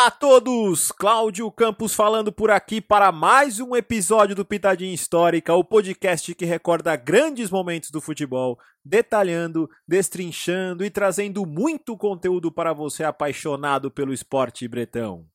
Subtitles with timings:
[0.00, 0.90] Olá a todos!
[0.92, 6.46] Cláudio Campos falando por aqui para mais um episódio do Pitadinha Histórica, o podcast que
[6.46, 14.14] recorda grandes momentos do futebol, detalhando, destrinchando e trazendo muito conteúdo para você apaixonado pelo
[14.14, 15.26] esporte bretão.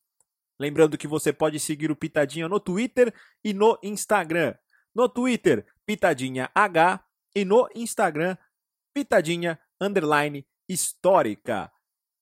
[0.59, 4.55] Lembrando que você pode seguir o Pitadinha no Twitter e no Instagram.
[4.95, 8.35] No Twitter, Pitadinha H e no Instagram,
[8.91, 11.71] Pitadinha Underline Histórica.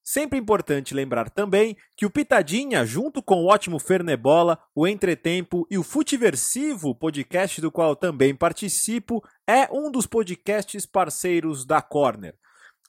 [0.03, 5.77] Sempre importante lembrar também que o Pitadinha, junto com o ótimo Fernebola, o Entretempo e
[5.77, 12.35] o Futiversivo, podcast do qual também participo, é um dos podcasts parceiros da Corner.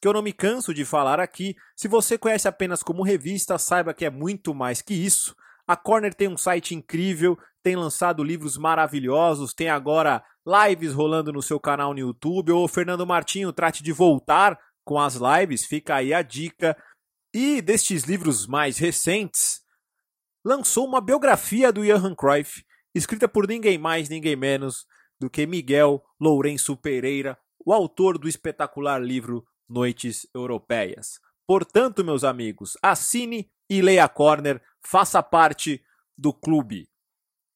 [0.01, 3.95] Que eu não me canso de falar aqui, se você conhece apenas como revista, saiba
[3.95, 5.37] que é muito mais que isso.
[5.69, 11.41] A Corner tem um site incrível, tem lançado livros maravilhosos, tem agora lives rolando no
[11.41, 12.51] seu canal no YouTube.
[12.51, 16.77] O Fernando Martinho trate de voltar com as lives, fica aí a dica.
[17.37, 19.61] E destes livros mais recentes,
[20.45, 24.87] lançou uma biografia do Johan Cruyff, escrita por ninguém mais, ninguém menos
[25.19, 31.19] do que Miguel Lourenço Pereira, o autor do espetacular livro Noites Europeias.
[31.45, 35.85] Portanto, meus amigos, assine e leia Corner, faça parte
[36.17, 36.89] do clube.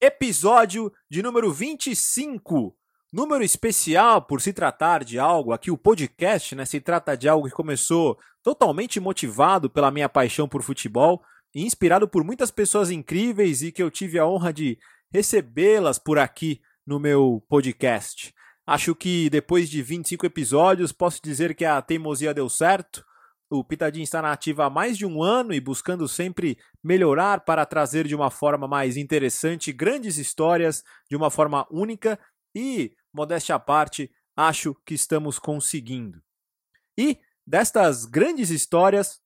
[0.02, 2.76] Episódio de número 25
[3.10, 7.48] Número especial por se tratar de algo, aqui o podcast, né, se trata de algo
[7.48, 11.22] que começou totalmente motivado pela minha paixão por futebol
[11.54, 14.78] e inspirado por muitas pessoas incríveis e que eu tive a honra de
[15.10, 18.34] recebê-las por aqui no meu podcast.
[18.66, 23.02] Acho que depois de 25 episódios posso dizer que a teimosia deu certo.
[23.48, 27.64] O Pitadinho está na ativa há mais de um ano e buscando sempre melhorar para
[27.64, 32.18] trazer de uma forma mais interessante grandes histórias de uma forma única
[32.54, 36.22] e modéstia à parte, acho que estamos conseguindo.
[36.96, 39.20] E destas grandes histórias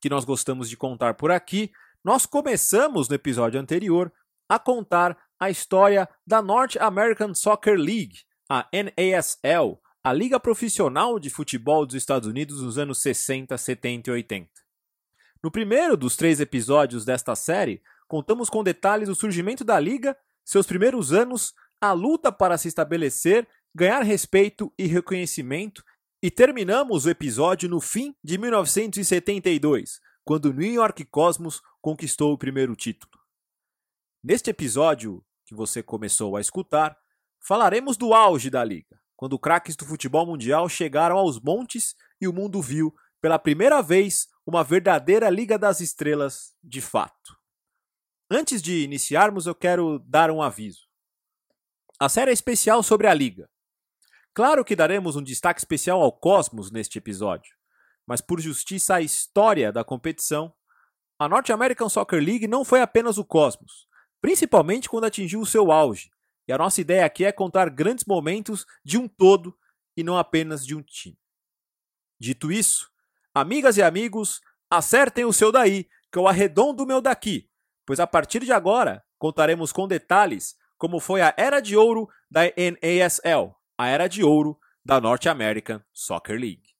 [0.00, 4.12] que nós gostamos de contar por aqui, nós começamos no episódio anterior
[4.48, 11.30] a contar a história da North American Soccer League, a NASL, a liga profissional de
[11.30, 14.50] futebol dos Estados Unidos nos anos 60, 70 e 80.
[15.42, 20.66] No primeiro dos três episódios desta série, contamos com detalhes do surgimento da liga, seus
[20.66, 25.84] primeiros anos a luta para se estabelecer, ganhar respeito e reconhecimento,
[26.22, 32.38] e terminamos o episódio no fim de 1972, quando o New York Cosmos conquistou o
[32.38, 33.20] primeiro título.
[34.22, 36.96] Neste episódio que você começou a escutar,
[37.40, 42.32] falaremos do auge da liga, quando craques do futebol mundial chegaram aos montes e o
[42.32, 47.36] mundo viu, pela primeira vez, uma verdadeira Liga das Estrelas de fato.
[48.30, 50.91] Antes de iniciarmos, eu quero dar um aviso.
[52.02, 53.48] A série é especial sobre a Liga.
[54.34, 57.54] Claro que daremos um destaque especial ao Cosmos neste episódio,
[58.04, 60.52] mas por justiça à história da competição,
[61.16, 63.86] a North American Soccer League não foi apenas o Cosmos,
[64.20, 66.10] principalmente quando atingiu o seu auge.
[66.48, 69.56] E a nossa ideia aqui é contar grandes momentos de um todo
[69.96, 71.20] e não apenas de um time.
[72.18, 72.90] Dito isso,
[73.32, 77.48] amigas e amigos, acertem o seu daí, que eu arredondo o meu daqui,
[77.86, 82.40] pois a partir de agora contaremos com detalhes como foi a era de ouro da
[82.56, 86.71] NASL, a era de ouro da North American Soccer League.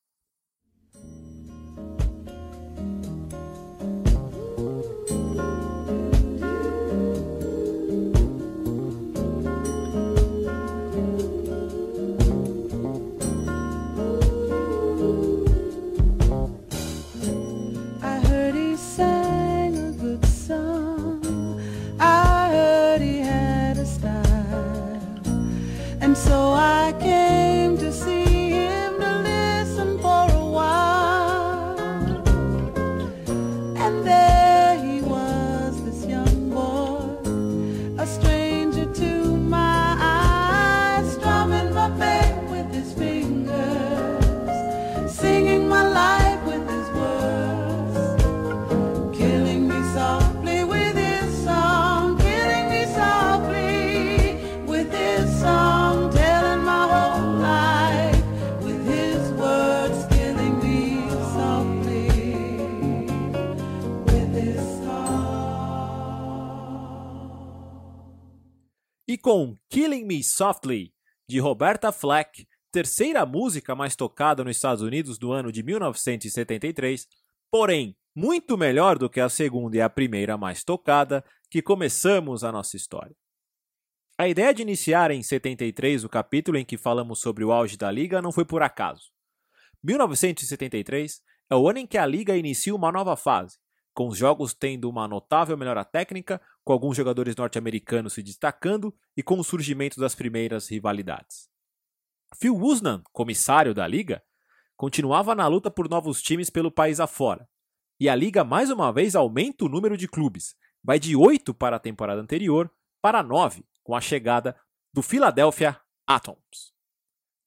[69.22, 70.92] Com Killing Me Softly,
[71.28, 77.06] de Roberta Flack, terceira música mais tocada nos Estados Unidos do ano de 1973,
[77.48, 82.50] porém muito melhor do que a segunda e a primeira mais tocada, que começamos a
[82.50, 83.14] nossa história.
[84.18, 87.90] A ideia de iniciar em 73 o capítulo em que falamos sobre o auge da
[87.92, 89.12] liga não foi por acaso.
[89.84, 93.56] 1973 é o ano em que a liga inicia uma nova fase,
[93.94, 99.22] com os jogos tendo uma notável melhora técnica, com alguns jogadores norte-americanos se destacando e
[99.22, 101.48] com o surgimento das primeiras rivalidades.
[102.34, 104.22] Phil Wusnan, comissário da liga,
[104.76, 107.48] continuava na luta por novos times pelo país afora,
[108.00, 111.76] e a liga mais uma vez aumenta o número de clubes, vai de 8 para
[111.76, 114.58] a temporada anterior para 9, com a chegada
[114.92, 116.72] do Philadelphia Atoms.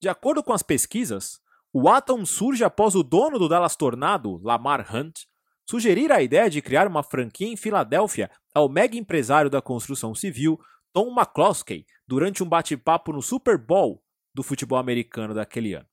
[0.02, 1.40] De acordo com as pesquisas,
[1.74, 5.26] o Atom surge após o dono do Dallas Tornado, Lamar Hunt,
[5.70, 10.60] sugerir a ideia de criar uma franquia em Filadélfia ao mega empresário da construção civil
[10.94, 14.02] Tom McCloskey durante um bate-papo no Super Bowl
[14.34, 15.88] do futebol americano daquele ano.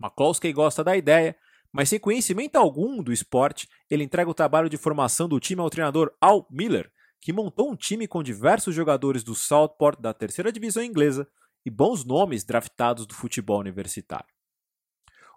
[0.00, 1.36] McCloskey gosta da ideia,
[1.72, 5.70] mas sem conhecimento algum do esporte, ele entrega o trabalho de formação do time ao
[5.70, 6.90] treinador Al Miller,
[7.20, 11.28] que montou um time com diversos jogadores do Southport da terceira divisão inglesa
[11.64, 14.36] e bons nomes draftados do futebol universitário.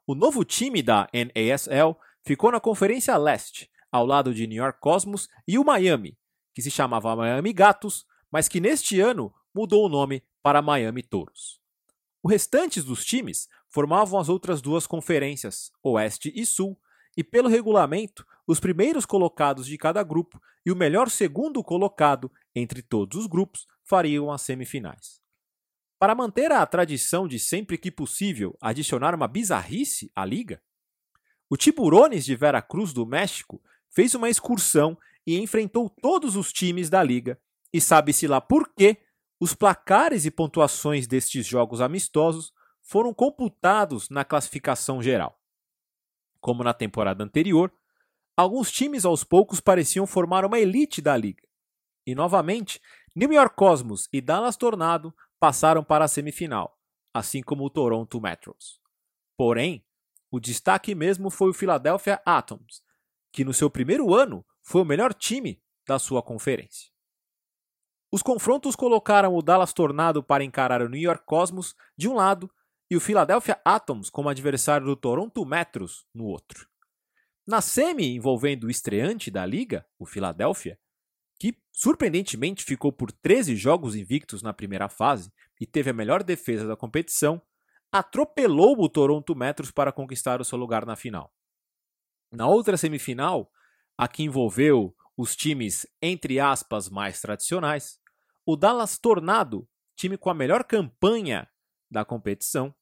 [0.06, 1.98] O novo time da NASL
[2.30, 6.16] ficou na Conferência Leste, ao lado de New York Cosmos e o Miami,
[6.54, 11.60] que se chamava Miami Gatos, mas que neste ano mudou o nome para Miami Touros.
[12.22, 16.80] O restante dos times formavam as outras duas conferências, Oeste e Sul,
[17.18, 22.84] e pelo regulamento, os primeiros colocados de cada grupo e o melhor segundo colocado entre
[22.84, 25.20] todos os grupos fariam as semifinais.
[25.98, 30.62] Para manter a tradição de sempre que possível adicionar uma bizarrice à liga,
[31.50, 37.02] o Tiburones de Veracruz do México fez uma excursão e enfrentou todos os times da
[37.04, 37.40] liga,
[37.74, 38.98] e sabe-se lá por quê,
[39.40, 45.40] os placares e pontuações destes jogos amistosos foram computados na classificação geral.
[46.40, 47.72] Como na temporada anterior,
[48.36, 51.48] alguns times aos poucos pareciam formar uma elite da liga.
[52.06, 52.82] E novamente,
[53.16, 56.78] New York Cosmos e Dallas Tornado passaram para a semifinal,
[57.14, 58.82] assim como o Toronto Metros.
[59.38, 59.86] Porém,
[60.32, 62.82] o destaque mesmo foi o Philadelphia Atoms,
[63.32, 66.90] que no seu primeiro ano foi o melhor time da sua conferência.
[68.12, 72.50] Os confrontos colocaram o Dallas Tornado para encarar o New York Cosmos de um lado
[72.90, 76.68] e o Philadelphia Atoms como adversário do Toronto Metros no outro.
[77.46, 80.80] Na semi envolvendo o estreante da liga, o Philadelphia,
[81.40, 86.68] que surpreendentemente ficou por 13 jogos invictos na primeira fase e teve a melhor defesa
[86.68, 87.42] da competição,
[87.92, 91.34] atropelou o Toronto Metros para conquistar o seu lugar na final.
[92.32, 93.52] Na outra semifinal,
[93.98, 98.00] a que envolveu os times entre aspas mais tradicionais,
[98.46, 101.50] o Dallas Tornado, time com a melhor campanha
[101.90, 102.74] da competição,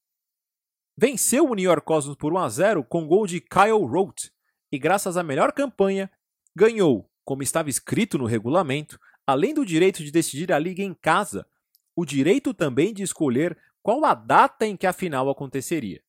[0.96, 4.32] venceu o New York Cosmos por 1 a 0 com gol de Kyle Rote
[4.72, 6.12] e graças à melhor campanha
[6.56, 11.48] ganhou, como estava escrito no regulamento, além do direito de decidir a liga em casa,
[11.96, 16.04] o direito também de escolher qual a data em que a final aconteceria.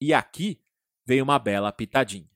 [0.00, 0.60] E aqui
[1.06, 2.30] vem uma bela pitadinha.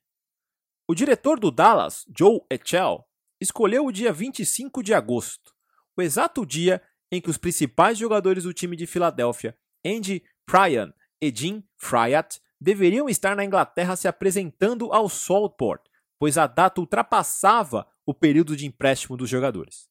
[0.89, 3.05] O diretor do Dallas, Joe Echel,
[3.41, 5.53] escolheu o dia 25 de agosto,
[5.97, 11.33] o exato dia em que os principais jogadores do time de Filadélfia, Andy Pryan e
[11.35, 15.83] Jim Fryatt, deveriam estar na Inglaterra se apresentando ao Saltport,
[16.19, 19.89] pois a data ultrapassava o período de empréstimo dos jogadores.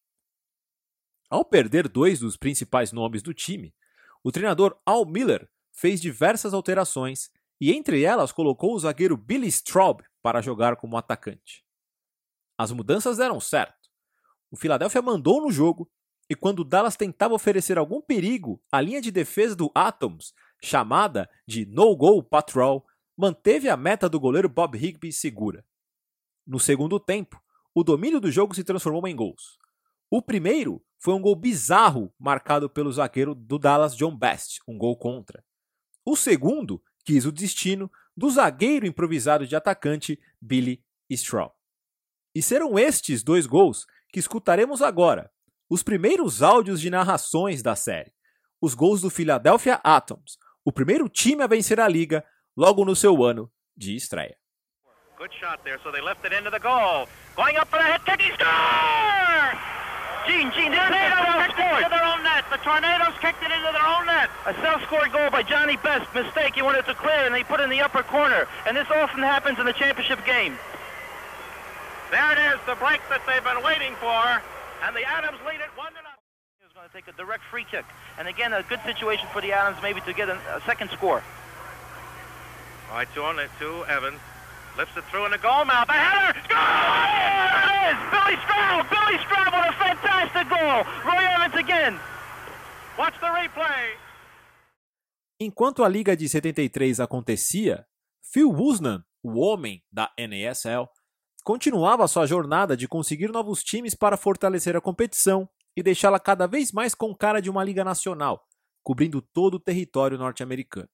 [1.30, 3.74] Ao perder dois dos principais nomes do time,
[4.26, 7.30] o treinador Al Miller fez diversas alterações
[7.62, 11.64] e entre elas colocou o zagueiro Billy Straub para jogar como atacante.
[12.58, 13.88] As mudanças deram certo.
[14.50, 15.88] O Philadelphia mandou no jogo
[16.28, 21.30] e quando o Dallas tentava oferecer algum perigo, a linha de defesa do Atoms, chamada
[21.48, 22.84] de No Goal Patrol,
[23.16, 25.64] manteve a meta do goleiro Bob Higby segura.
[26.48, 27.40] No segundo tempo,
[27.76, 29.60] o domínio do jogo se transformou em gols.
[30.16, 34.96] O primeiro foi um gol bizarro marcado pelo zagueiro do Dallas John Best, um gol
[34.96, 35.44] contra.
[36.06, 41.54] O segundo quis o destino do zagueiro improvisado de atacante Billy Straw.
[42.34, 45.30] E serão estes dois gols que escutaremos agora,
[45.70, 48.14] os primeiros áudios de narrações da série.
[48.62, 52.24] Os gols do Philadelphia Atoms, o primeiro time a vencer a liga
[52.56, 54.38] logo no seu ano de estreia.
[55.18, 57.06] Good shot there, so they left it into the goal.
[57.36, 59.85] Going up for the he!
[60.28, 62.44] Gene, Gene, the Tornadoes kicked it into their own net.
[62.50, 64.30] The Tornadoes kicked it into their own net.
[64.46, 66.10] A self-scored goal by Johnny Best.
[66.14, 66.56] Mistake.
[66.56, 68.48] He wanted to clear, and they put it in the upper corner.
[68.66, 70.58] And this often happens in the championship game.
[72.12, 74.42] There it is, the break that they've been waiting for.
[74.84, 76.22] And the Adams lead it 1 to nothing.
[76.60, 77.86] He was going to take a direct free kick.
[78.18, 81.24] And again, a good situation for the Adams maybe to get a, a second score.
[82.90, 84.20] All right, two on it, two Evans.
[84.78, 85.88] Lifts it through in the goal mouth.
[85.88, 86.34] Header!
[86.50, 86.60] There
[87.56, 87.98] it is!
[88.12, 88.84] Billy Stroud!
[88.90, 90.84] Billy Stroud with a fantastic goal!
[91.06, 91.98] Roy Evans again!
[92.98, 93.96] Watch the replay!
[95.40, 97.86] Enquanto a Liga de 73 acontecia,
[98.22, 100.90] Phil Wusnan, o homem da NASL,
[101.46, 106.74] continuava sua jornada de conseguir novos times para fortalecer a competição e deixá-la cada vez
[106.74, 108.46] mais com cara de uma liga nacional,
[108.84, 110.90] cobrindo todo o território norte-americano.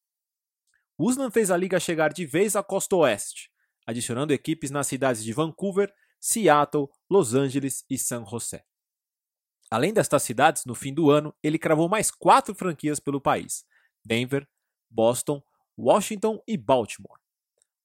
[0.99, 3.50] Usman fez a liga chegar de vez à costa oeste,
[3.91, 8.63] adicionando equipes nas cidades de Vancouver, Seattle, Los Angeles e San José.
[9.69, 13.63] Além destas cidades, no fim do ano, ele cravou mais quatro franquias pelo país:
[14.03, 14.47] Denver,
[14.89, 15.41] Boston,
[15.77, 17.19] Washington e Baltimore.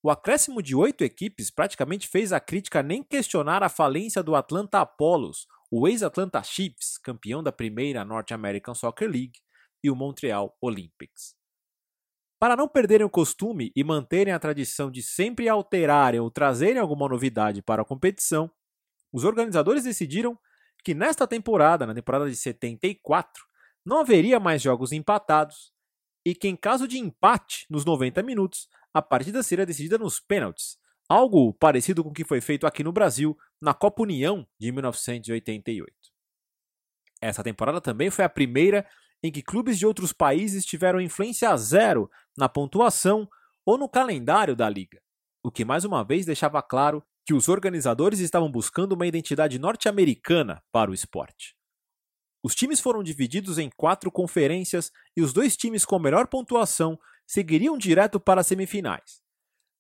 [0.03, 4.81] O acréscimo de oito equipes praticamente fez a crítica nem questionar a falência do Atlanta
[4.81, 9.41] Apollos, o ex-Atlanta Chiefs, campeão da primeira North American Soccer League,
[9.83, 11.35] e o Montreal Olympics.
[12.39, 17.09] Para não perderem o costume e manterem a tradição de sempre alterarem ou trazerem alguma
[17.09, 18.51] novidade para a competição,
[19.13, 20.39] os organizadores decidiram
[20.85, 23.43] que nesta temporada, na temporada de 74,
[23.85, 25.73] não haveria mais jogos empatados
[26.25, 30.77] e que, em caso de empate nos 90 minutos, a partida seria decidida nos pênaltis,
[31.09, 35.95] algo parecido com o que foi feito aqui no Brasil na Copa União de 1988.
[37.21, 38.87] Essa temporada também foi a primeira
[39.23, 43.29] em que clubes de outros países tiveram influência zero na pontuação
[43.65, 45.01] ou no calendário da liga,
[45.43, 50.63] o que mais uma vez deixava claro que os organizadores estavam buscando uma identidade norte-americana
[50.71, 51.57] para o esporte.
[52.43, 56.97] Os times foram divididos em quatro conferências e os dois times com melhor pontuação
[57.27, 59.21] seguiriam direto para as semifinais.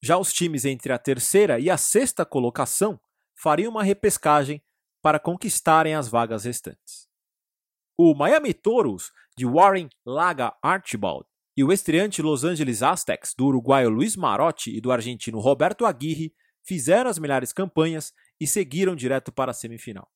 [0.02, 3.00] Já os times entre a terceira e a sexta colocação
[3.36, 4.60] fariam uma repescagem
[5.00, 7.08] para conquistarem as vagas restantes.
[7.96, 11.26] O Miami Toros, de Warren Laga Archibald,
[11.56, 16.34] e o estreante Los Angeles Aztecs, do uruguaio Luiz Marotti e do argentino Roberto Aguirre,
[16.62, 20.10] fizeram as melhores campanhas e seguiram direto para a semifinal.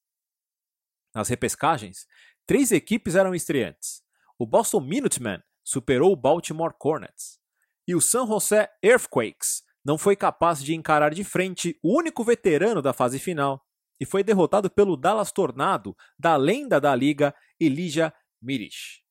[1.15, 2.07] Nas repescagens,
[2.51, 4.03] Três equipes eram estreantes.
[4.37, 7.39] O Boston Minutemen superou o Baltimore Hornets.
[7.87, 12.83] E o San Jose Earthquakes não foi capaz de encarar de frente o único veterano
[12.83, 13.65] da fase final
[14.01, 18.13] e foi derrotado pelo Dallas Tornado, da lenda da liga Elijah
[18.43, 19.05] Mirish.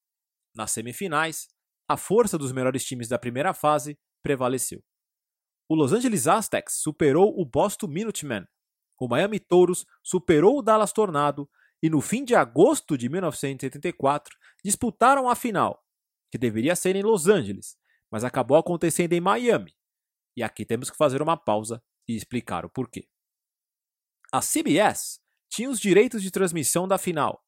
[0.59, 1.47] Nas semifinais,
[1.87, 4.83] a força dos melhores times da primeira fase prevaleceu.
[5.69, 8.45] O Los Angeles Aztecs superou o Boston Minutemen.
[8.99, 11.49] O Miami Touros superou o Dallas Tornado
[11.81, 15.81] e no fim de agosto de 1984 disputaram a final,
[16.29, 17.77] que deveria ser em Los Angeles,
[18.11, 19.73] mas acabou acontecendo em Miami.
[20.35, 23.07] E aqui temos que fazer uma pausa e explicar o porquê.
[24.29, 27.41] A CBS tinha os direitos de transmissão da final,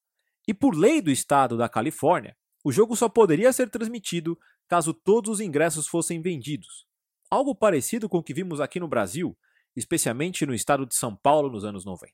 [0.47, 4.37] e por lei do estado da Califórnia, o jogo só poderia ser transmitido
[4.67, 6.85] caso todos os ingressos fossem vendidos.
[7.29, 9.37] Algo parecido com o que vimos aqui no Brasil,
[9.75, 12.13] especialmente no estado de São Paulo nos anos 90.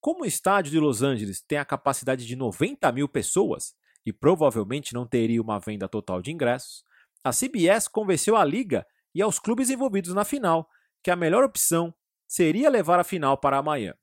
[0.00, 3.74] Como o estádio de Los Angeles tem a capacidade de 90 mil pessoas
[4.06, 6.84] e provavelmente não teria uma venda total de ingressos,
[7.22, 10.68] a CBS convenceu a liga e aos clubes envolvidos na final
[11.02, 11.94] que a melhor opção
[12.26, 13.98] seria levar a final para a Miami.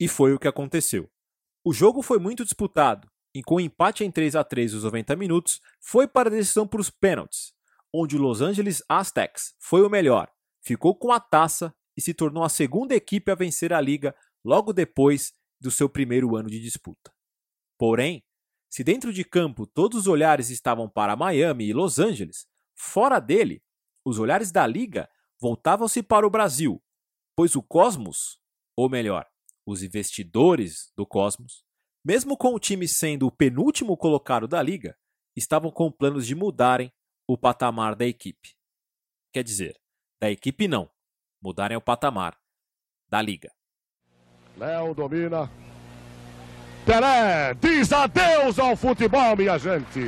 [0.00, 1.08] E foi o que aconteceu.
[1.64, 5.14] O jogo foi muito disputado e com o empate em 3 a 3 nos 90
[5.14, 7.52] minutos, foi para a decisão por os pênaltis,
[7.92, 12.42] onde o Los Angeles Aztecs foi o melhor, ficou com a taça e se tornou
[12.42, 17.12] a segunda equipe a vencer a liga logo depois do seu primeiro ano de disputa.
[17.76, 18.24] Porém,
[18.70, 23.62] se dentro de campo todos os olhares estavam para Miami e Los Angeles, fora dele,
[24.02, 26.82] os olhares da liga voltavam-se para o Brasil,
[27.36, 28.40] pois o Cosmos,
[28.74, 29.26] ou melhor,
[29.66, 31.65] os investidores do Cosmos,
[32.06, 34.96] mesmo com o time sendo o penúltimo colocado da liga,
[35.34, 36.92] estavam com planos de mudarem
[37.26, 38.54] o patamar da equipe.
[39.32, 39.76] Quer dizer,
[40.20, 40.88] da equipe não,
[41.42, 42.38] mudarem o patamar
[43.08, 43.50] da liga.
[44.56, 45.50] Léo domina.
[46.86, 50.00] Pelé diz adeus ao futebol, minha gente.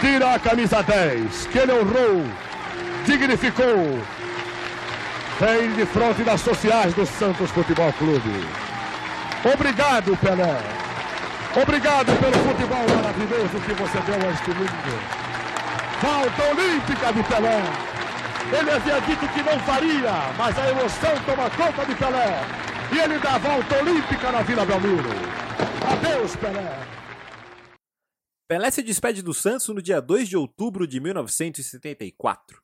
[0.00, 2.24] Tira a camisa 10, que ele honrou,
[3.04, 4.00] dignificou.
[5.38, 8.46] Vem de frente das sociais do Santos Futebol Clube.
[9.44, 10.58] Obrigado, Pelé.
[11.54, 15.00] Obrigado pelo futebol maravilhoso que você deu a este mundo.
[16.00, 17.62] Falta olímpica de Pelé.
[18.58, 22.42] Ele havia dito que não faria, mas a emoção toma conta de Pelé.
[22.90, 25.10] E ele dá a volta olímpica na Vila Belmiro.
[25.92, 26.99] Adeus, Pelé.
[28.50, 32.60] Pelé se despede do Santos no dia 2 de outubro de 1974,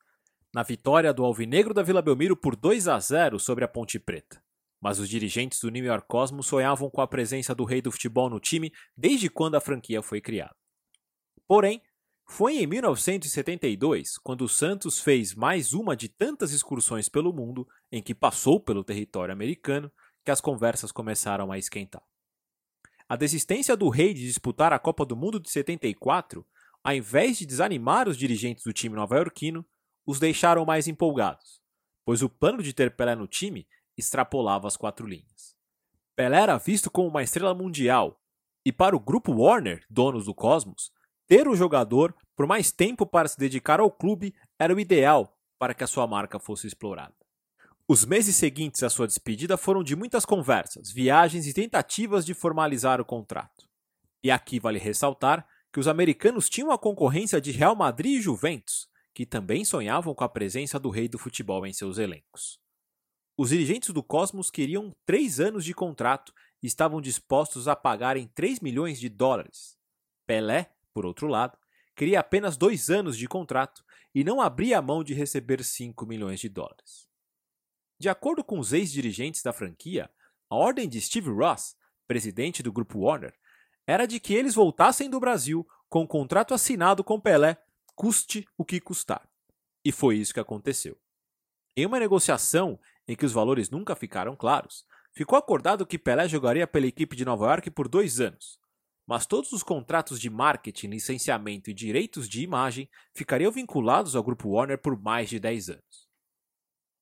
[0.53, 4.43] na vitória do Alvinegro da Vila Belmiro por 2 a 0 sobre a Ponte Preta
[4.81, 8.29] mas os dirigentes do New York Cosmos sonhavam com a presença do rei do futebol
[8.29, 10.53] no time desde quando a franquia foi criada.
[11.47, 11.81] Porém,
[12.27, 18.03] foi em 1972, quando o Santos fez mais uma de tantas excursões pelo mundo em
[18.03, 19.89] que passou pelo território americano,
[20.25, 22.03] que as conversas começaram a esquentar.
[23.09, 26.45] A desistência do rei de disputar a Copa do Mundo de 74,
[26.83, 29.65] ao invés de desanimar os dirigentes do time nova-iorquino,
[30.05, 31.61] os deixaram mais empolgados,
[32.03, 33.65] pois o plano de ter Pelé no time
[33.97, 35.55] extrapolava as quatro linhas.
[36.17, 38.21] Pelé era visto como uma estrela mundial,
[38.65, 40.91] e para o grupo Warner, donos do Cosmos,
[41.25, 45.73] ter o jogador por mais tempo para se dedicar ao clube era o ideal para
[45.73, 47.15] que a sua marca fosse explorada.
[47.89, 52.99] Os meses seguintes à sua despedida foram de muitas conversas, viagens e tentativas de formalizar
[52.99, 53.65] o contrato.
[54.21, 58.89] E aqui vale ressaltar que os americanos tinham a concorrência de Real Madrid e Juventus,
[59.13, 62.59] que também sonhavam com a presença do rei do futebol em seus elencos.
[63.37, 68.59] Os dirigentes do Cosmos queriam três anos de contrato e estavam dispostos a pagarem 3
[68.59, 69.77] milhões de dólares.
[70.25, 71.57] Pelé, por outro lado,
[71.95, 73.81] queria apenas dois anos de contrato
[74.13, 77.06] e não abria mão de receber 5 milhões de dólares.
[77.99, 80.09] De acordo com os ex-dirigentes da franquia,
[80.49, 81.75] a ordem de Steve Ross,
[82.07, 83.33] presidente do grupo Warner,
[83.87, 87.57] era de que eles voltassem do Brasil com um contrato assinado com Pelé,
[87.95, 89.27] custe o que custar.
[89.83, 90.97] E foi isso que aconteceu.
[91.75, 96.67] Em uma negociação em que os valores nunca ficaram claros, ficou acordado que Pelé jogaria
[96.67, 98.59] pela equipe de Nova York por dois anos,
[99.07, 104.49] mas todos os contratos de marketing, licenciamento e direitos de imagem ficariam vinculados ao grupo
[104.49, 106.06] Warner por mais de 10 anos.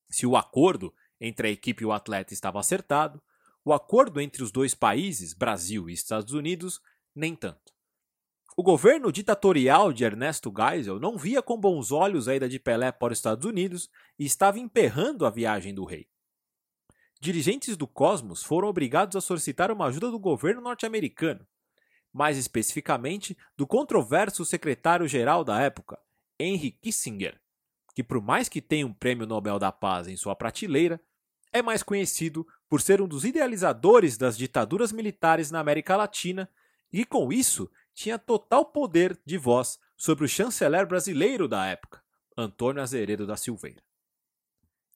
[0.08, 3.22] Se o acordo entre a equipe e o atleta estava acertado,
[3.64, 6.80] o acordo entre os dois países, Brasil e Estados Unidos,
[7.14, 7.74] nem tanto.
[8.56, 12.90] O governo ditatorial de Ernesto Geisel não via com bons olhos a ida de Pelé
[12.90, 16.08] para os Estados Unidos e estava emperrando a viagem do rei.
[17.20, 21.46] Dirigentes do Cosmos foram obrigados a solicitar uma ajuda do governo norte-americano,
[22.12, 25.98] mais especificamente do controverso secretário-geral da época,
[26.38, 27.38] Henry Kissinger,
[27.96, 31.00] que, por mais que tenha um prêmio Nobel da Paz em sua prateleira,
[31.50, 36.46] é mais conhecido por ser um dos idealizadores das ditaduras militares na América Latina
[36.92, 42.04] e, com isso, tinha total poder de voz sobre o chanceler brasileiro da época,
[42.36, 43.82] Antônio Azeredo da Silveira.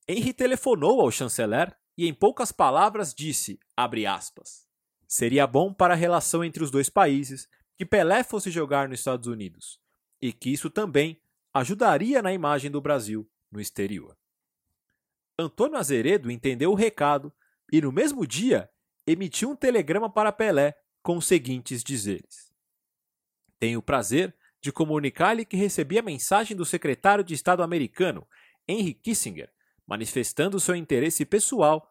[0.07, 3.59] Henry telefonou ao chanceler e, em poucas palavras, disse,
[4.07, 4.69] aspas,
[5.09, 9.27] seria bom para a relação entre os dois países que Pelé fosse jogar nos Estados
[9.27, 9.81] Unidos,
[10.21, 11.19] e que isso também
[11.53, 14.17] ajudaria na imagem do Brasil no exterior.
[15.39, 17.33] Antônio Azeredo entendeu o recado
[17.73, 18.71] e, no mesmo dia,
[19.07, 22.53] emitiu um telegrama para Pelé com os seguintes dizeres:
[23.59, 28.27] tenho o prazer de comunicar-lhe que recebi a mensagem do secretário de Estado americano,
[28.67, 29.51] Henry Kissinger,
[29.87, 31.87] manifestando seu interesse pessoal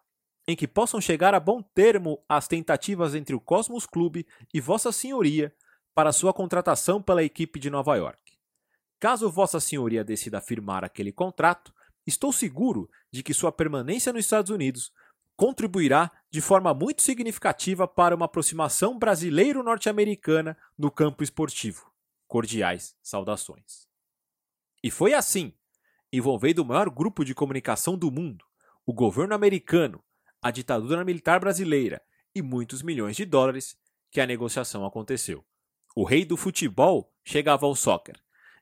[0.47, 4.91] em que possam chegar a bom termo as tentativas entre o Cosmos Clube e Vossa
[4.91, 5.53] Senhoria
[5.93, 8.28] para sua contratação pela equipe de Nova York.
[8.99, 11.73] Caso Vossa Senhoria decida firmar aquele contrato,
[12.05, 14.91] estou seguro de que sua permanência nos Estados Unidos
[15.37, 21.89] contribuirá de forma muito significativa para uma aproximação brasileiro-norte-americana no campo esportivo.
[22.27, 23.87] Cordiais saudações.
[24.83, 25.53] E foi assim,
[26.11, 28.43] envolvendo o maior grupo de comunicação do mundo,
[28.85, 30.03] o governo americano,
[30.41, 32.01] a ditadura militar brasileira
[32.35, 33.77] e muitos milhões de dólares,
[34.11, 35.45] que a negociação aconteceu.
[35.95, 38.19] O rei do futebol chegava ao soccer,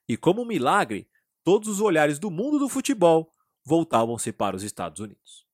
[0.07, 1.07] e como um milagre,
[1.43, 3.29] todos os olhares do mundo do futebol
[3.65, 5.45] voltavam-se para os Estados Unidos.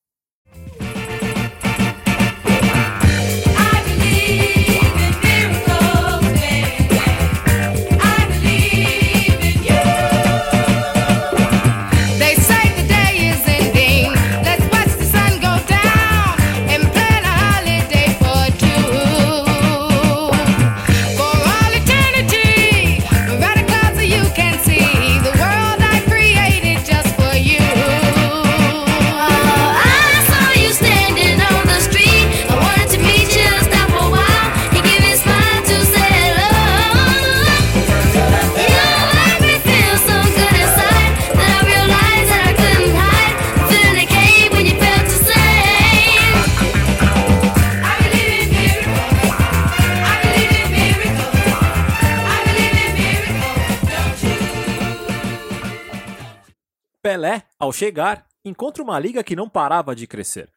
[57.74, 60.54] Ao chegar, encontra uma liga que não parava de crescer.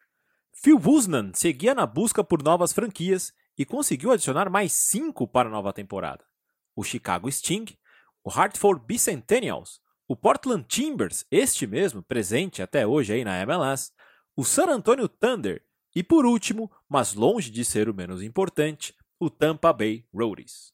[0.53, 5.51] Phil Busnan seguia na busca por novas franquias e conseguiu adicionar mais cinco para a
[5.51, 6.23] nova temporada.
[6.75, 7.65] O Chicago Sting,
[8.23, 13.91] o Hartford Bicentennials, o Portland Timbers, este mesmo, presente até hoje aí na MLS,
[14.35, 15.63] o San Antonio Thunder
[15.95, 20.71] e, por último, mas longe de ser o menos importante, o Tampa Bay Roadies.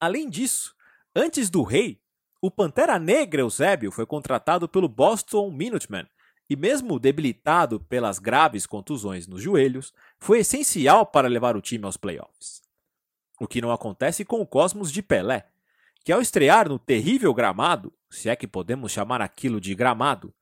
[0.00, 0.74] Além disso,
[1.14, 2.02] antes do Rei,
[2.40, 6.06] o Pantera Negra Eusébio foi contratado pelo Boston Minutemen
[6.48, 11.96] e, mesmo debilitado pelas graves contusões nos joelhos, foi essencial para levar o time aos
[11.96, 12.62] playoffs.
[13.38, 15.46] O que não acontece com o Cosmos de Pelé,
[16.02, 20.34] que ao estrear no terrível gramado, se é que podemos chamar aquilo de gramado,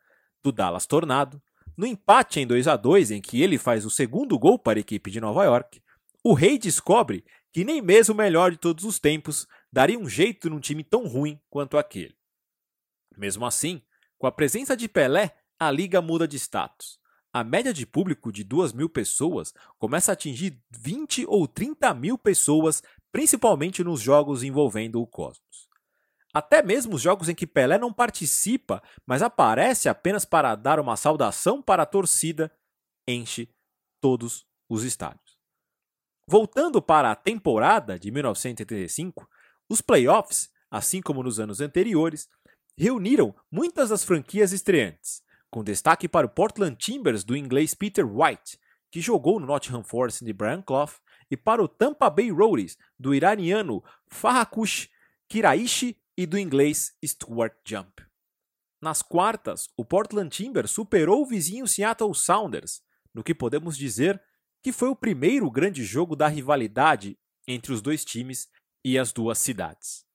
[0.43, 1.43] do Dallas Tornado,
[1.77, 4.81] no empate em 2 a 2 em que ele faz o segundo gol para a
[4.81, 5.83] equipe de Nova York,
[6.23, 10.49] o Rei descobre que nem mesmo o melhor de todos os tempos daria um jeito
[10.49, 12.17] num time tão ruim quanto aquele.
[13.17, 13.83] Mesmo assim,
[14.17, 16.99] com a presença de Pelé, a liga muda de status.
[17.33, 22.17] A média de público de 2 mil pessoas começa a atingir 20 ou 30 mil
[22.17, 25.69] pessoas, principalmente nos jogos envolvendo o Cosmos.
[26.33, 30.97] Até mesmo os jogos em que Pelé não participa, mas aparece apenas para dar uma
[30.97, 32.51] saudação para a torcida,
[33.07, 33.49] enche
[34.01, 35.39] todos os estádios.
[36.27, 39.29] Voltando para a temporada de 1985,
[39.69, 42.29] os playoffs, assim como nos anos anteriores,
[42.77, 48.59] reuniram muitas das franquias estreantes, com destaque para o Portland Timbers do inglês Peter White,
[48.91, 50.93] que jogou no Nottingham Forest de Brian Clough,
[51.31, 54.89] e para o Tampa Bay Roadies do iraniano Farhakush
[55.29, 58.03] Kiraishi e do inglês Stuart Jump.
[58.81, 62.81] Nas quartas, o Portland Timbers superou o vizinho Seattle Sounders,
[63.13, 64.23] no que podemos dizer
[64.63, 68.49] que foi o primeiro grande jogo da rivalidade entre os dois times
[68.89, 70.07] e as duas cidades.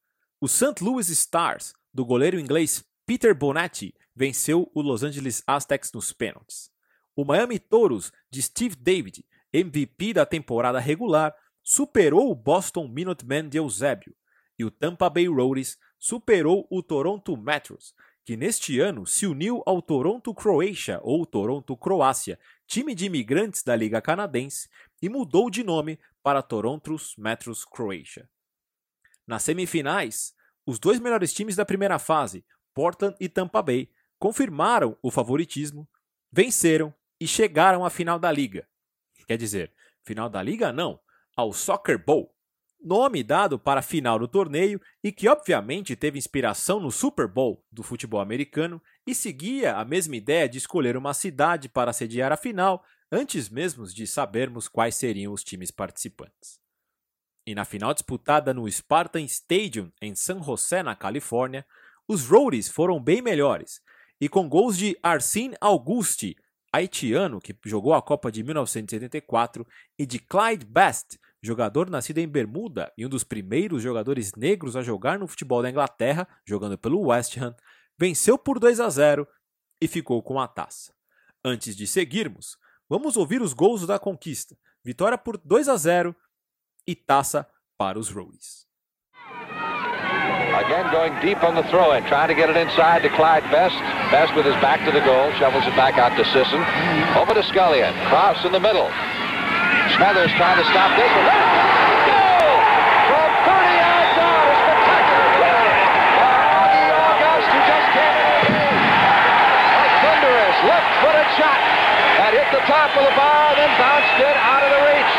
[0.41, 0.83] O St.
[0.83, 6.71] Louis Stars, do goleiro inglês Peter Bonatti, venceu o Los Angeles Aztecs nos pênaltis.
[7.15, 13.59] O Miami Toros, de Steve David, MVP da temporada regular, superou o Boston Minutemen de
[13.59, 14.15] Eusébio,
[14.57, 17.93] e o Tampa Bay Roadies superou o Toronto Metros,
[18.25, 23.75] que neste ano se uniu ao Toronto Croatia ou Toronto Croácia, time de imigrantes da
[23.75, 24.67] Liga Canadense,
[24.99, 28.27] e mudou de nome para Toronto Metros Croatia.
[29.27, 30.33] Nas semifinais,
[30.65, 35.87] os dois melhores times da primeira fase, Portland e Tampa Bay, confirmaram o favoritismo,
[36.31, 38.67] venceram e chegaram à final da liga.
[39.27, 40.99] Quer dizer, final da liga não,
[41.35, 42.33] ao Soccer Bowl,
[42.83, 47.65] nome dado para a final do torneio e que obviamente teve inspiração no Super Bowl
[47.71, 52.37] do futebol americano e seguia a mesma ideia de escolher uma cidade para sediar a
[52.37, 56.62] final antes mesmo de sabermos quais seriam os times participantes.
[57.45, 61.65] E na final disputada no Spartan Stadium em San José, na Califórnia,
[62.07, 63.81] os Roadies foram bem melhores,
[64.19, 66.35] e com gols de Arsene Augusti,
[66.71, 72.91] haitiano que jogou a Copa de 1984, e de Clyde Best, jogador nascido em Bermuda
[72.97, 77.37] e um dos primeiros jogadores negros a jogar no futebol da Inglaterra, jogando pelo West
[77.37, 77.53] Ham,
[77.99, 79.27] venceu por 2 a 0
[79.81, 80.93] e ficou com a taça.
[81.43, 82.57] Antes de seguirmos,
[82.89, 84.57] vamos ouvir os gols da conquista.
[84.83, 86.15] Vitória por 2 a 0
[86.87, 88.63] e taça para os Roadies.
[90.53, 93.75] Again going deep on the throw in, trying to get it inside to Clyde Best.
[94.11, 96.61] Best with his back to the goal, shovels it back out to Sisson.
[97.17, 98.87] Over to Scullion, cross in the middle.
[99.97, 101.27] Smothers trying to stop this one.
[103.09, 105.67] From 30 yards spectacular goal
[106.21, 106.69] by
[107.01, 108.73] August, who just came in.
[109.73, 111.59] A thunderous left-footed shot
[112.21, 115.13] that hit the top of the bar, then bounced it out of the reach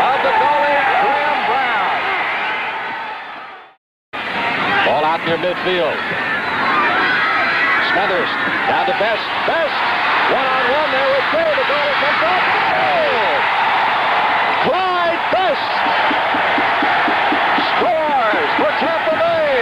[0.00, 1.92] of the goalie, Graham Brown.
[4.86, 5.98] Ball out near midfield.
[7.90, 8.30] Smothers
[8.70, 9.26] down to Best.
[9.42, 9.74] Best.
[10.30, 11.50] One on one there with two.
[11.50, 12.42] The goalie comes up.
[12.70, 13.34] Goal!
[14.70, 15.66] Clyde Best
[17.74, 19.58] scores for Tampa Bay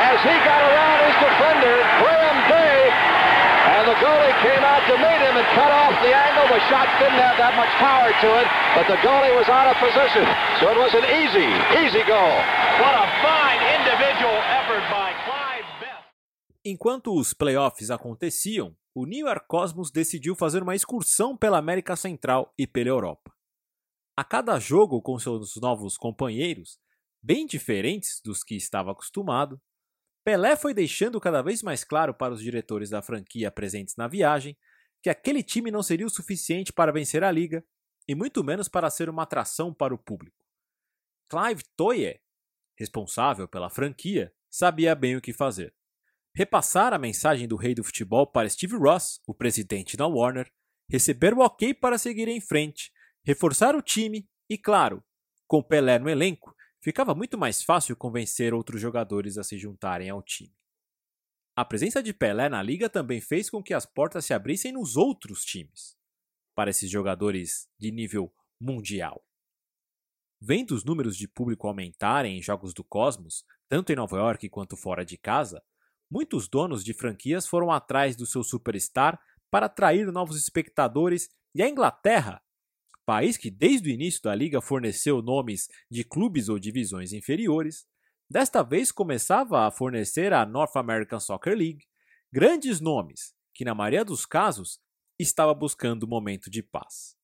[0.00, 5.20] as he got around his defender, Graham Day, and the goalie came out to meet
[5.28, 6.48] him and cut off the angle.
[6.48, 8.48] The shot didn't have that much power to it,
[8.80, 10.24] but the goalie was out of position.
[10.56, 11.52] So it was an easy,
[11.84, 12.40] easy goal.
[12.80, 13.71] What a fine
[16.64, 22.52] Enquanto os playoffs aconteciam, o New York Cosmos decidiu fazer uma excursão pela América Central
[22.56, 23.34] e pela Europa.
[24.16, 26.78] A cada jogo com seus novos companheiros,
[27.22, 29.60] bem diferentes dos que estava acostumado,
[30.24, 34.56] Pelé foi deixando cada vez mais claro para os diretores da franquia presentes na viagem
[35.02, 37.64] que aquele time não seria o suficiente para vencer a liga
[38.06, 40.44] e muito menos para ser uma atração para o público.
[41.28, 42.20] Clive Toye,
[42.82, 45.72] responsável pela franquia, sabia bem o que fazer.
[46.34, 50.50] Repassar a mensagem do rei do futebol para Steve Ross, o presidente da Warner,
[50.90, 52.92] receber o ok para seguir em frente,
[53.24, 55.02] reforçar o time e, claro,
[55.46, 60.22] com Pelé no elenco, ficava muito mais fácil convencer outros jogadores a se juntarem ao
[60.22, 60.52] time.
[61.54, 64.96] A presença de Pelé na liga também fez com que as portas se abrissem nos
[64.96, 65.96] outros times,
[66.54, 69.24] para esses jogadores de nível mundial.
[70.44, 74.76] Vendo os números de público aumentarem em jogos do Cosmos, tanto em Nova York quanto
[74.76, 75.62] fora de casa,
[76.10, 81.68] muitos donos de franquias foram atrás do seu superstar para atrair novos espectadores e a
[81.68, 82.42] Inglaterra,
[83.06, 87.86] país que desde o início da liga forneceu nomes de clubes ou divisões inferiores,
[88.28, 91.84] desta vez começava a fornecer a North American Soccer League
[92.32, 94.80] grandes nomes que, na maioria dos casos,
[95.20, 97.21] estava buscando um momento de paz.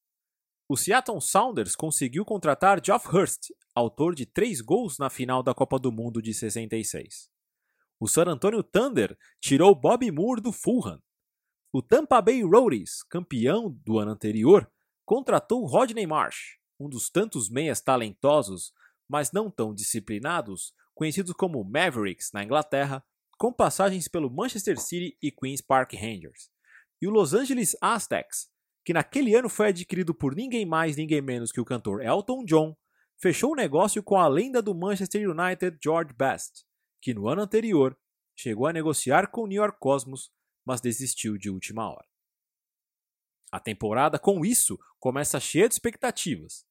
[0.70, 5.78] O Seattle Sounders conseguiu contratar Geoff Hurst, autor de três gols na final da Copa
[5.78, 7.30] do Mundo de 66.
[7.98, 11.02] O San Antonio Thunder tirou Bob Moore do Fulham.
[11.72, 14.70] O Tampa Bay Roadies, campeão do ano anterior,
[15.06, 18.70] contratou Rodney Marsh, um dos tantos meias talentosos,
[19.08, 23.02] mas não tão disciplinados, conhecidos como Mavericks na Inglaterra,
[23.38, 26.50] com passagens pelo Manchester City e Queen's Park Rangers.
[27.00, 28.50] E o Los Angeles Aztecs,
[28.88, 32.74] que naquele ano foi adquirido por ninguém mais, ninguém menos que o cantor Elton John,
[33.20, 36.64] fechou o negócio com a lenda do Manchester United George Best,
[36.98, 37.94] que no ano anterior
[38.34, 40.30] chegou a negociar com o New York Cosmos,
[40.64, 42.06] mas desistiu de última hora.
[43.52, 46.64] A temporada, com isso, começa cheia de expectativas.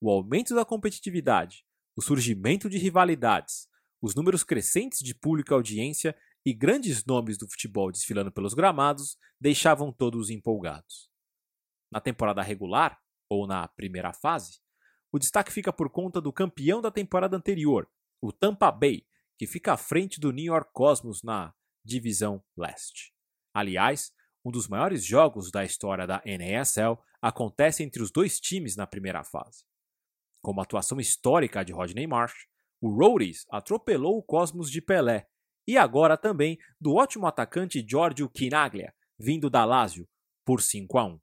[0.00, 3.68] O aumento da competitividade, o surgimento de rivalidades,
[4.00, 9.18] os números crescentes de público e audiência e grandes nomes do futebol desfilando pelos gramados
[9.38, 11.10] deixavam todos empolgados.
[11.90, 14.60] Na temporada regular, ou na primeira fase,
[15.12, 19.06] o destaque fica por conta do campeão da temporada anterior, o Tampa Bay,
[19.38, 23.14] que fica à frente do New York Cosmos na divisão leste.
[23.54, 24.12] Aliás,
[24.44, 29.24] um dos maiores jogos da história da NASL acontece entre os dois times na primeira
[29.24, 29.64] fase.
[30.42, 32.46] Com uma atuação histórica de Rodney Marsh,
[32.80, 35.26] o Roadies atropelou o Cosmos de Pelé
[35.66, 40.08] e agora também do ótimo atacante Giorgio Quinaglia, vindo da Lazio,
[40.44, 41.20] por 5 a 1.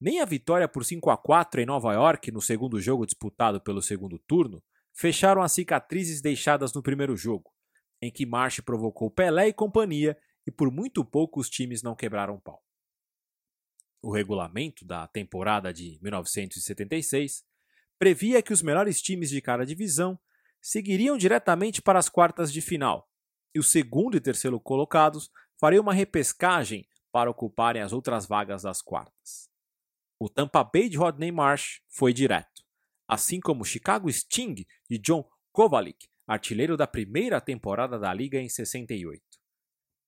[0.00, 3.80] Nem a vitória por 5 a 4 em Nova York no segundo jogo disputado pelo
[3.80, 7.50] segundo turno fecharam as cicatrizes deixadas no primeiro jogo,
[8.00, 12.38] em que March provocou Pelé e companhia e por muito pouco os times não quebraram
[12.38, 12.62] pau.
[14.02, 17.42] O regulamento da temporada de 1976
[17.98, 20.18] previa que os melhores times de cada divisão
[20.60, 23.08] seguiriam diretamente para as quartas de final,
[23.54, 28.82] e o segundo e terceiro colocados fariam uma repescagem para ocuparem as outras vagas das
[28.82, 29.55] quartas.
[30.18, 32.64] O Tampa Bay de Rodney Marsh foi direto,
[33.06, 38.48] assim como o Chicago Sting de John Kovalik, artilheiro da primeira temporada da liga em
[38.48, 39.22] 68.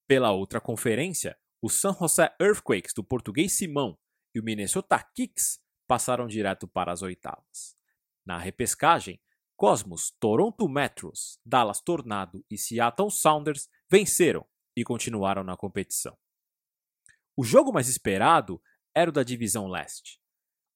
[0.06, 3.98] Pela outra conferência, o San Jose Earthquakes do português Simão
[4.34, 7.76] e o Minnesota Kicks passaram direto para as oitavas.
[8.24, 9.20] Na repescagem,
[9.56, 16.16] Cosmos, Toronto Metros, Dallas Tornado e Seattle Sounders venceram e continuaram na competição.
[17.36, 18.62] O jogo mais esperado
[18.98, 20.20] era o da divisão leste.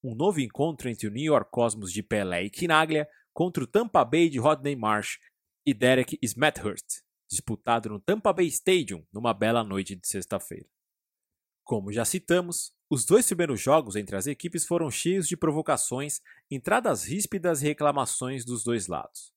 [0.01, 4.05] Um novo encontro entre o New York Cosmos de Pelé e Quinaglia contra o Tampa
[4.05, 5.19] Bay de Rodney Marsh
[5.67, 10.69] e Derek Smethurst, disputado no Tampa Bay Stadium numa bela noite de sexta-feira.
[11.65, 17.03] Como já citamos, os dois primeiros jogos entre as equipes foram cheios de provocações, entradas
[17.03, 19.33] ríspidas e reclamações dos dois lados.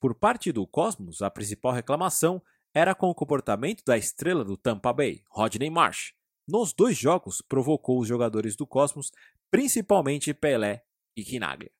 [0.00, 4.94] Por parte do Cosmos, a principal reclamação era com o comportamento da estrela do Tampa
[4.94, 6.14] Bay, Rodney Marsh,
[6.46, 9.10] nos dois jogos provocou os jogadores do Cosmos,
[9.50, 10.84] principalmente Pelé
[11.16, 11.70] e Quinaglia.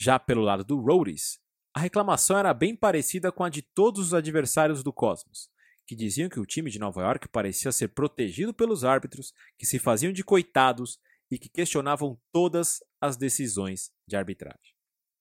[0.00, 1.40] Já pelo lado do Roadies,
[1.74, 5.50] a reclamação era bem parecida com a de todos os adversários do Cosmos,
[5.86, 9.78] que diziam que o time de Nova York parecia ser protegido pelos árbitros, que se
[9.78, 10.98] faziam de coitados
[11.30, 14.74] e que questionavam todas as decisões de arbitragem.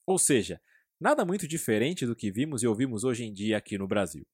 [0.06, 0.62] Ou seja,
[1.00, 4.26] nada muito diferente do que vimos e ouvimos hoje em dia aqui no Brasil.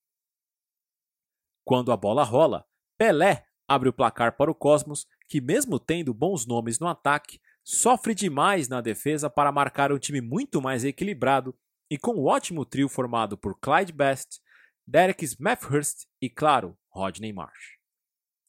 [1.65, 2.65] Quando a bola rola,
[2.97, 8.13] Pelé abre o placar para o Cosmos, que, mesmo tendo bons nomes no ataque, sofre
[8.13, 11.57] demais na defesa para marcar um time muito mais equilibrado
[11.89, 14.41] e com o ótimo trio formado por Clyde Best,
[14.85, 17.77] Derek Smethurst e, claro, Rodney Marsh.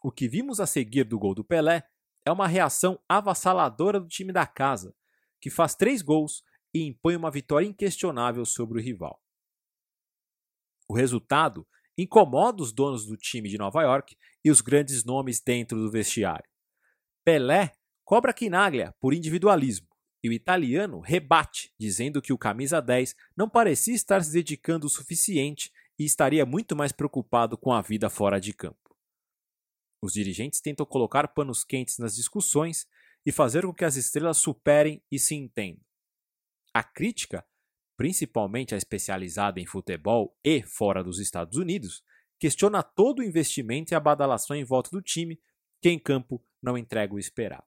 [0.03, 1.83] O que vimos a seguir do gol do Pelé
[2.27, 4.95] é uma reação avassaladora do time da casa,
[5.41, 9.21] que faz três gols e impõe uma vitória inquestionável sobre o rival.
[10.89, 11.67] O resultado
[11.97, 16.49] incomoda os donos do time de Nova York e os grandes nomes dentro do vestiário.
[17.25, 17.73] Pelé
[18.05, 19.89] cobra Quinaglia por individualismo
[20.23, 24.91] e o italiano rebate, dizendo que o camisa 10 não parecia estar se dedicando o
[24.91, 28.97] suficiente e estaria muito mais preocupado com a vida fora de campo.
[30.03, 32.87] Os dirigentes tentam colocar panos quentes nas discussões
[33.25, 35.85] e fazer com que as estrelas superem e se entendam.
[36.75, 37.47] A crítica
[37.97, 42.03] principalmente a especializada em futebol e fora dos Estados Unidos,
[42.39, 45.41] questiona todo o investimento e a badalação em volta do time,
[45.81, 47.65] que em campo não entrega o esperado.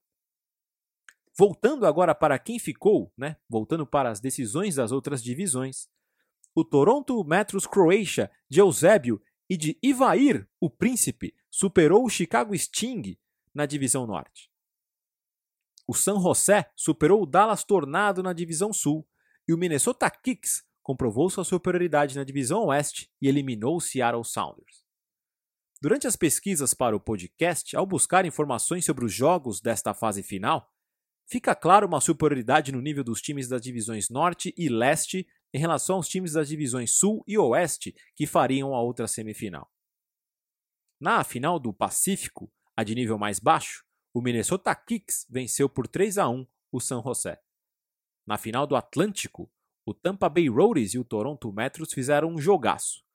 [1.38, 3.38] Voltando agora para quem ficou, né?
[3.48, 5.88] voltando para as decisões das outras divisões,
[6.56, 13.18] o Toronto Metros Croatia de Eusébio e de Ivair, o príncipe, superou o Chicago Sting
[13.54, 14.52] na divisão norte.
[15.88, 19.08] O San José superou o Dallas Tornado na divisão sul
[19.47, 24.86] e o Minnesota Kicks comprovou sua superioridade na divisão oeste e eliminou o Seattle Sounders.
[25.81, 30.73] Durante as pesquisas para o podcast, ao buscar informações sobre os jogos desta fase final,
[31.29, 35.97] fica claro uma superioridade no nível dos times das divisões Norte e Leste em relação
[35.97, 39.71] aos times das divisões Sul e Oeste que fariam a outra semifinal.
[40.99, 46.17] Na final do Pacífico, a de nível mais baixo, o Minnesota Kicks venceu por 3
[46.17, 47.39] a 1 o San José.
[48.28, 49.50] Na final do Atlântico,
[49.86, 53.08] o Tampa Bay Roadies e o Toronto Metros fizeram um jogaço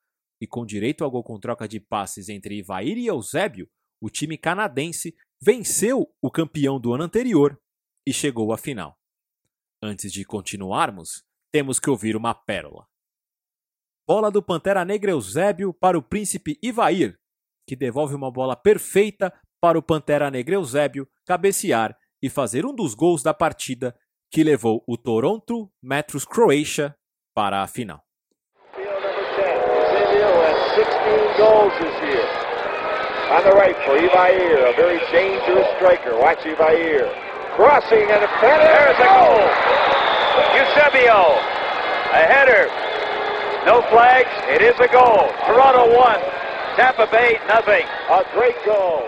[0.43, 3.69] e com direito ao gol com troca de passes entre Ivair e Eusébio,
[4.01, 7.57] o time canadense venceu o campeão do ano anterior
[8.05, 8.99] e chegou à final.
[9.81, 12.85] Antes de continuarmos, temos que ouvir uma pérola.
[14.05, 17.17] Bola do Pantera Negra Eusébio para o príncipe Ivair,
[17.65, 22.93] que devolve uma bola perfeita para o Pantera Negra Eusébio cabecear e fazer um dos
[22.93, 23.97] gols da partida
[24.33, 26.95] que levou o Toronto Metros Croatia
[27.35, 28.01] para a final.
[30.73, 32.25] 16 goals this year.
[33.29, 36.17] On the right for Ivair, a very dangerous striker.
[36.17, 37.05] Watch Ivair.
[37.55, 39.37] Crossing and a There's a goal.
[40.57, 41.37] Eusebio,
[42.09, 42.65] a header.
[43.67, 44.33] No flags.
[44.49, 45.29] It is a goal.
[45.45, 46.19] Toronto 1,
[46.75, 47.85] Tampa Bay nothing.
[48.09, 49.03] A great goal.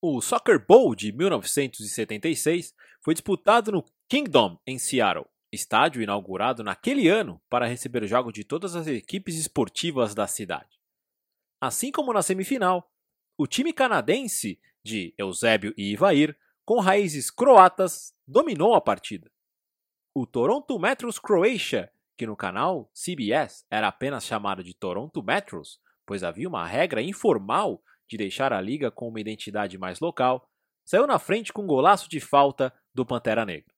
[0.00, 2.72] O Soccer Bowl de 1976
[3.06, 8.74] foi disputado no Kingdom, em Seattle estádio inaugurado naquele ano para receber jogos de todas
[8.74, 10.80] as equipes esportivas da cidade.
[11.60, 12.90] Assim como na semifinal,
[13.38, 19.30] o time canadense de Eusébio e Ivair, com raízes croatas, dominou a partida.
[20.12, 26.24] O Toronto Metros Croatia, que no canal CBS era apenas chamado de Toronto Metros, pois
[26.24, 30.50] havia uma regra informal de deixar a liga com uma identidade mais local,
[30.84, 33.72] saiu na frente com um golaço de falta do Pantera Negra.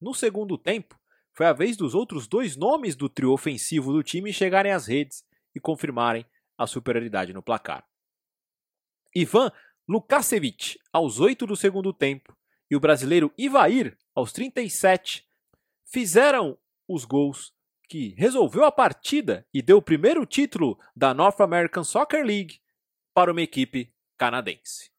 [0.00, 1.00] No segundo tempo,
[1.32, 5.24] foi a vez dos outros dois nomes do trio ofensivo do time chegarem às redes
[5.54, 6.24] e confirmarem
[6.56, 7.84] a superioridade no placar.
[9.16, 9.50] Ivan
[9.88, 12.36] Lukasevic, aos 8 do segundo tempo,
[12.70, 15.26] e o brasileiro Ivair, aos 37,
[15.84, 17.52] fizeram os gols
[17.88, 22.60] que resolveu a partida e deu o primeiro título da North American Soccer League
[23.12, 24.90] para uma equipe canadense.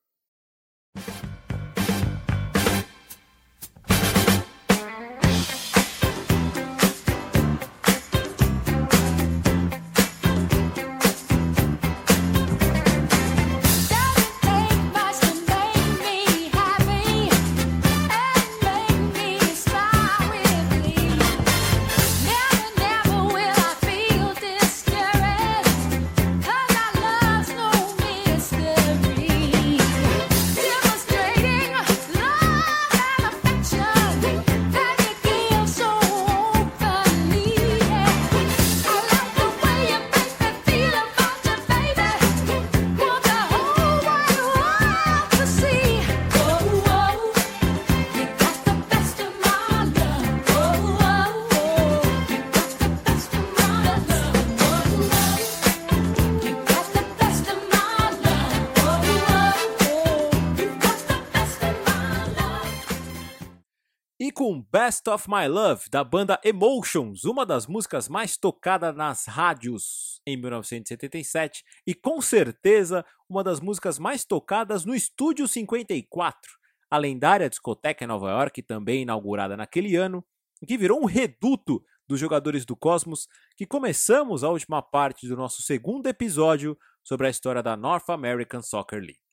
[64.86, 70.38] Best of My Love, da banda Emotions, uma das músicas mais tocadas nas rádios em
[70.38, 76.39] 1977 e com certeza uma das músicas mais tocadas no Estúdio 54,
[76.88, 80.24] a lendária discoteca em Nova York, também inaugurada naquele ano,
[80.67, 85.64] que virou um reduto dos jogadores do Cosmos, que começamos a última parte do nosso
[85.64, 89.26] segundo episódio sobre a história da North American Soccer League.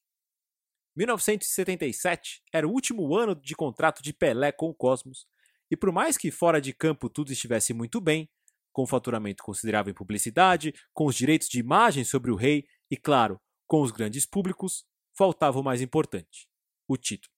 [0.97, 5.27] 1977 era o último ano de contrato de Pelé com o Cosmos,
[5.73, 8.29] e por mais que fora de campo tudo estivesse muito bem,
[8.75, 13.41] com faturamento considerável em publicidade, com os direitos de imagem sobre o rei e, claro,
[13.66, 14.85] com os grandes públicos,
[15.16, 16.47] faltava o mais importante:
[16.87, 17.33] o título.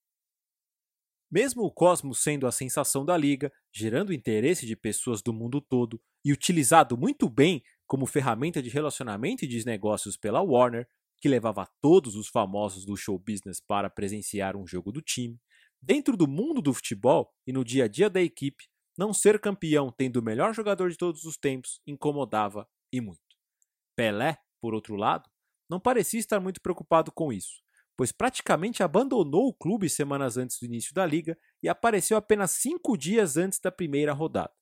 [1.31, 6.03] Mesmo o Cosmos sendo a sensação da liga, gerando interesse de pessoas do mundo todo
[6.25, 10.89] e utilizado muito bem como ferramenta de relacionamento e de negócios pela Warner,
[11.21, 15.39] que levava todos os famosos do show business para presenciar um jogo do time,
[15.85, 18.65] dentro do mundo do futebol e no dia a dia da equipe,
[18.97, 23.21] não ser campeão tendo o melhor jogador de todos os tempos incomodava e muito.
[23.95, 25.29] Pelé, por outro lado,
[25.69, 27.63] não parecia estar muito preocupado com isso,
[27.97, 32.97] pois praticamente abandonou o clube semanas antes do início da liga e apareceu apenas cinco
[32.97, 34.53] dias antes da primeira rodada,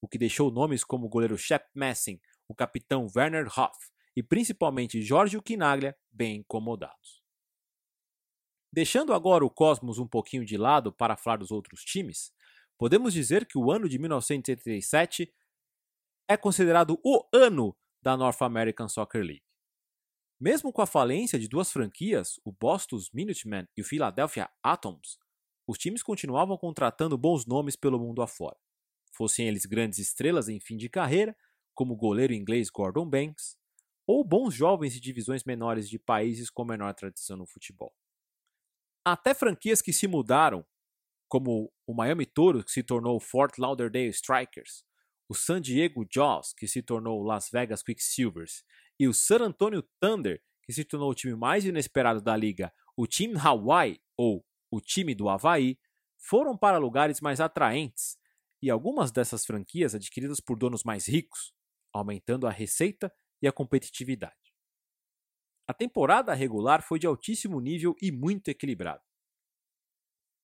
[0.00, 3.78] o que deixou nomes como o goleiro Shep Messing, o capitão Werner Hoff
[4.16, 7.19] e principalmente Jorge Quinaglia bem incomodados.
[8.72, 12.32] Deixando agora o Cosmos um pouquinho de lado para falar dos outros times,
[12.78, 15.32] podemos dizer que o ano de 1987
[16.28, 19.42] é considerado o ano da North American Soccer League.
[20.38, 25.18] Mesmo com a falência de duas franquias, o Boston Minutemen e o Philadelphia Atoms,
[25.66, 28.56] os times continuavam contratando bons nomes pelo mundo afora.
[29.12, 31.36] Fossem eles grandes estrelas em fim de carreira,
[31.74, 33.58] como o goleiro inglês Gordon Banks,
[34.06, 37.92] ou bons jovens de divisões menores de países com menor tradição no futebol.
[39.04, 40.64] Até franquias que se mudaram,
[41.28, 44.84] como o Miami Toros, que se tornou o Fort Lauderdale Strikers,
[45.28, 48.64] o San Diego Jaws, que se tornou o Las Vegas Quicksilvers,
[48.98, 53.06] e o San Antonio Thunder, que se tornou o time mais inesperado da liga, o
[53.06, 55.78] Team Hawaii, ou o time do Havaí,
[56.18, 58.18] foram para lugares mais atraentes,
[58.62, 61.54] e algumas dessas franquias adquiridas por donos mais ricos,
[61.92, 64.39] aumentando a receita e a competitividade.
[65.70, 69.00] A temporada regular foi de altíssimo nível e muito equilibrada.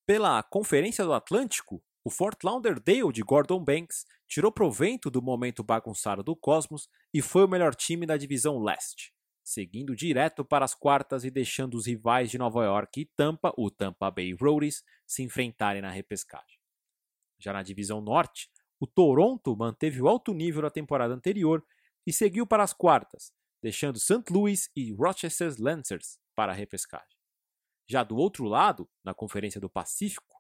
[0.06, 6.22] Pela Conferência do Atlântico, o Fort Lauderdale de Gordon Banks tirou proveito do momento bagunçado
[6.22, 9.12] do Cosmos e foi o melhor time da divisão leste,
[9.42, 13.68] seguindo direto para as quartas e deixando os rivais de Nova York e Tampa, o
[13.68, 16.60] Tampa Bay Roadies, se enfrentarem na repescagem.
[17.36, 18.48] Já na divisão norte,
[18.78, 21.66] o Toronto manteve o alto nível da temporada anterior
[22.06, 24.24] e seguiu para as quartas, deixando St.
[24.30, 27.16] Louis e Rochester Lancers para a repescagem.
[27.88, 30.36] Já do outro lado, na Conferência do Pacífico,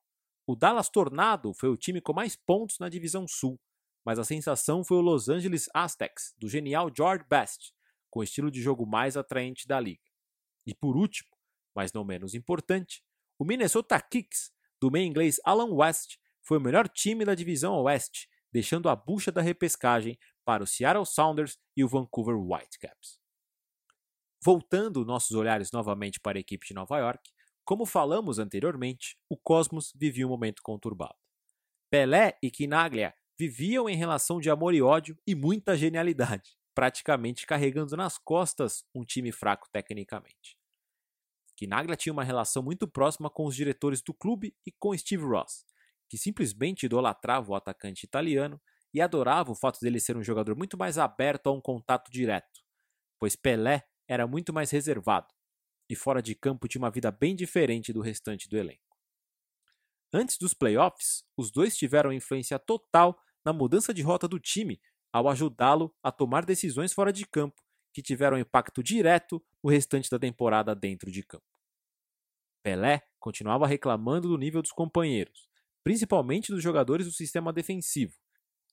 [0.46, 3.60] o Dallas Tornado foi o time com mais pontos na divisão sul,
[4.04, 7.72] mas a sensação foi o Los Angeles Aztecs, do genial George Best,
[8.08, 10.02] com o estilo de jogo mais atraente da liga.
[10.64, 11.30] E por último,
[11.74, 13.02] mas não menos importante,
[13.38, 18.28] o Minnesota Kicks, do meio inglês Alan West, foi o melhor time da divisão oeste,
[18.52, 20.16] deixando a bucha da repescagem
[20.46, 23.18] para o Seattle Sounders e o Vancouver Whitecaps.
[24.42, 27.32] Voltando nossos olhares novamente para a equipe de Nova York,
[27.64, 31.16] como falamos anteriormente, o Cosmos vivia um momento conturbado.
[31.90, 37.96] Pelé e Quinaglia viviam em relação de amor e ódio e muita genialidade, praticamente carregando
[37.96, 40.56] nas costas um time fraco tecnicamente.
[41.56, 45.64] Quinaglia tinha uma relação muito próxima com os diretores do clube e com Steve Ross,
[46.08, 48.60] que simplesmente idolatrava o atacante italiano
[48.96, 52.62] e adorava o fato dele ser um jogador muito mais aberto a um contato direto,
[53.18, 55.26] pois Pelé era muito mais reservado,
[55.86, 58.96] e fora de campo tinha uma vida bem diferente do restante do elenco.
[60.10, 64.80] Antes dos playoffs, os dois tiveram influência total na mudança de rota do time
[65.12, 70.18] ao ajudá-lo a tomar decisões fora de campo que tiveram impacto direto no restante da
[70.18, 71.44] temporada dentro de campo.
[72.62, 75.50] Pelé continuava reclamando do nível dos companheiros,
[75.84, 78.14] principalmente dos jogadores do sistema defensivo,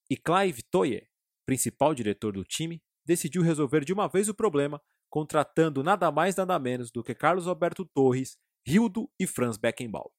[0.09, 1.07] e Clive Toye,
[1.45, 6.57] principal diretor do time, decidiu resolver de uma vez o problema contratando nada mais nada
[6.57, 10.11] menos do que Carlos Alberto Torres, Rildo e Franz Beckenbauer.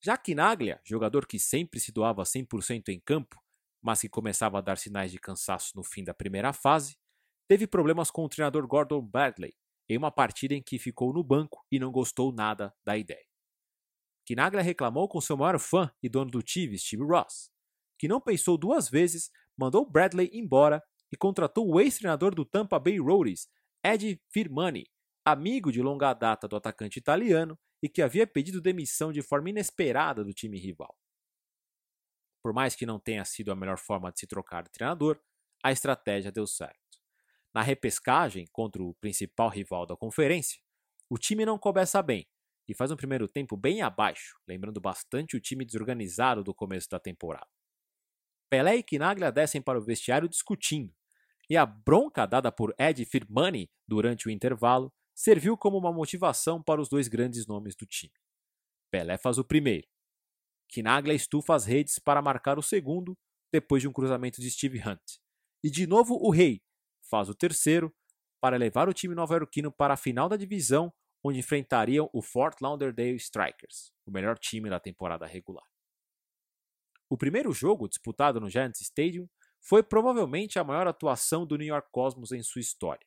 [0.00, 3.40] Já Quinaglia, jogador que sempre se doava 100% em campo,
[3.82, 6.96] mas que começava a dar sinais de cansaço no fim da primeira fase,
[7.48, 9.54] teve problemas com o treinador Gordon Bradley
[9.88, 13.26] em uma partida em que ficou no banco e não gostou nada da ideia.
[14.24, 17.50] Quinaglia reclamou com seu maior fã e dono do time, Steve Ross,
[18.02, 20.82] que não pensou duas vezes, mandou Bradley embora
[21.12, 23.46] e contratou o ex-treinador do Tampa Bay Roadies,
[23.80, 24.90] Ed Firmani,
[25.24, 30.24] amigo de longa data do atacante italiano e que havia pedido demissão de forma inesperada
[30.24, 30.92] do time rival.
[32.42, 35.20] Por mais que não tenha sido a melhor forma de se trocar de treinador,
[35.62, 36.98] a estratégia deu certo.
[37.54, 40.60] Na repescagem contra o principal rival da conferência,
[41.08, 42.26] o time não começa bem
[42.66, 46.98] e faz um primeiro tempo bem abaixo, lembrando bastante o time desorganizado do começo da
[46.98, 47.61] temporada.
[48.52, 50.94] Pelé e Quinaglia descem para o vestiário discutindo,
[51.48, 56.78] e a bronca dada por Ed Firmani durante o intervalo serviu como uma motivação para
[56.78, 58.12] os dois grandes nomes do time.
[58.90, 59.88] Pelé faz o primeiro.
[60.68, 63.16] Quinaglia estufa as redes para marcar o segundo,
[63.50, 65.00] depois de um cruzamento de Steve Hunt.
[65.64, 66.60] E de novo o Rei
[67.08, 67.90] faz o terceiro
[68.38, 70.92] para levar o time nova-iorquino para a final da divisão,
[71.24, 75.71] onde enfrentariam o Fort Lauderdale Strikers, o melhor time da temporada regular.
[77.12, 79.28] O primeiro jogo, disputado no Giants Stadium,
[79.60, 83.06] foi provavelmente a maior atuação do New York Cosmos em sua história.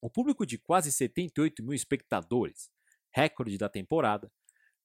[0.00, 2.70] O público de quase 78 mil espectadores,
[3.12, 4.30] recorde da temporada,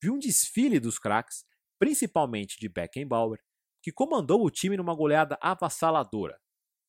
[0.01, 1.45] viu um desfile dos craques,
[1.77, 3.39] principalmente de Beckenbauer,
[3.79, 6.41] que comandou o time numa goleada avassaladora,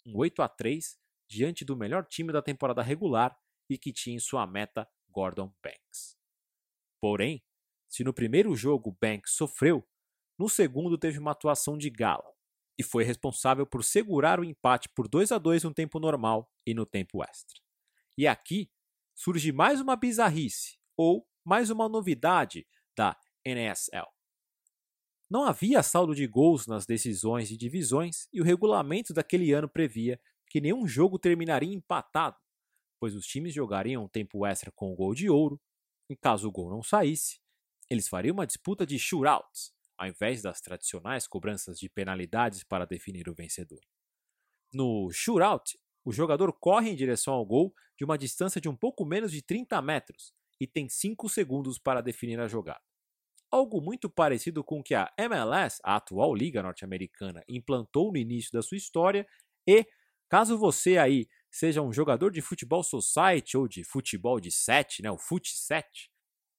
[0.07, 0.99] um 8 a 3
[1.29, 6.17] diante do melhor time da temporada regular e que tinha em sua meta Gordon Banks.
[6.99, 7.45] Porém,
[7.91, 9.87] se no primeiro jogo Banks sofreu,
[10.41, 12.33] no segundo teve uma atuação de gala,
[12.79, 16.73] e foi responsável por segurar o empate por 2 a 2 no tempo normal e
[16.73, 17.61] no tempo extra.
[18.17, 18.71] E aqui
[19.15, 22.67] surge mais uma bizarrice, ou mais uma novidade
[22.97, 23.15] da
[23.45, 24.07] NSL.
[25.29, 30.19] Não havia saldo de gols nas decisões de divisões e o regulamento daquele ano previa
[30.47, 32.39] que nenhum jogo terminaria empatado,
[32.99, 35.61] pois os times jogariam um tempo extra com o gol de ouro.
[36.09, 37.39] Em caso o gol não saísse,
[37.91, 43.29] eles fariam uma disputa de shootouts, ao invés das tradicionais cobranças de penalidades para definir
[43.29, 43.81] o vencedor.
[44.73, 49.05] No shootout, o jogador corre em direção ao gol de uma distância de um pouco
[49.05, 52.81] menos de 30 metros e tem 5 segundos para definir a jogada.
[53.51, 58.53] Algo muito parecido com o que a MLS, a atual liga norte-americana, implantou no início
[58.53, 59.27] da sua história
[59.67, 59.87] e,
[60.29, 65.11] caso você aí seja um jogador de futebol society ou de futebol de 7, né,
[65.11, 66.11] o fut 7,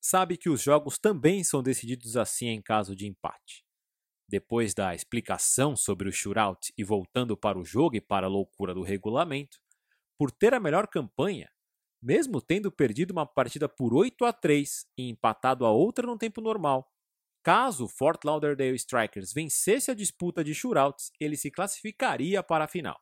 [0.01, 3.63] sabe que os jogos também são decididos assim em caso de empate.
[4.27, 8.73] Depois da explicação sobre o shootout e voltando para o jogo e para a loucura
[8.73, 9.59] do regulamento,
[10.17, 11.51] por ter a melhor campanha,
[12.01, 16.41] mesmo tendo perdido uma partida por 8 a 3 e empatado a outra no tempo
[16.41, 16.89] normal,
[17.43, 22.67] caso o Fort Lauderdale Strikers vencesse a disputa de shootouts, ele se classificaria para a
[22.67, 22.99] final.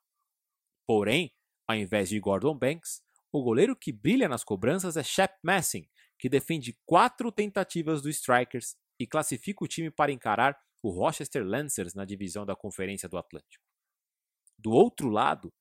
[0.88, 1.32] Porém,
[1.68, 5.88] ao invés de Gordon Banks, o goleiro que brilha nas cobranças é Shep Messing,
[6.20, 11.96] que defende quatro tentativas do Strikers e classifica o time para encarar o Rochester Lancers
[11.96, 13.64] na divisão da Conferência do Atlântico.
[14.58, 15.54] Do outro lado,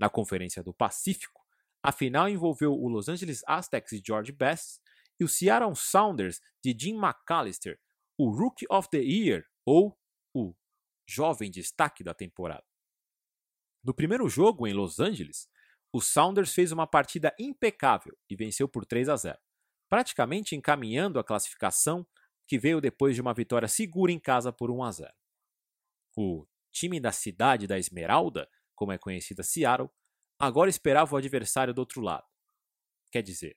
[0.00, 1.42] na Conferência do Pacífico,
[1.82, 4.80] a final envolveu o Los Angeles Aztecs de George Best
[5.20, 7.78] e o Seattle Sounders de Jim McAllister,
[8.16, 9.98] o Rookie of the Year ou
[10.34, 10.54] o
[11.06, 12.64] jovem destaque da temporada.
[13.84, 15.48] No primeiro jogo em Los Angeles,
[15.92, 19.38] o Sounders fez uma partida impecável e venceu por 3 a 0
[19.88, 22.06] praticamente encaminhando a classificação
[22.46, 25.14] que veio depois de uma vitória segura em casa por 1 a 0.
[26.16, 29.90] O time da cidade da Esmeralda, como é conhecida Seattle,
[30.38, 32.26] agora esperava o adversário do outro lado.
[33.10, 33.56] Quer dizer,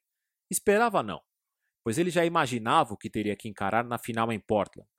[0.49, 1.21] esperava não,
[1.83, 4.89] pois ele já imaginava o que teria que encarar na final em Portland,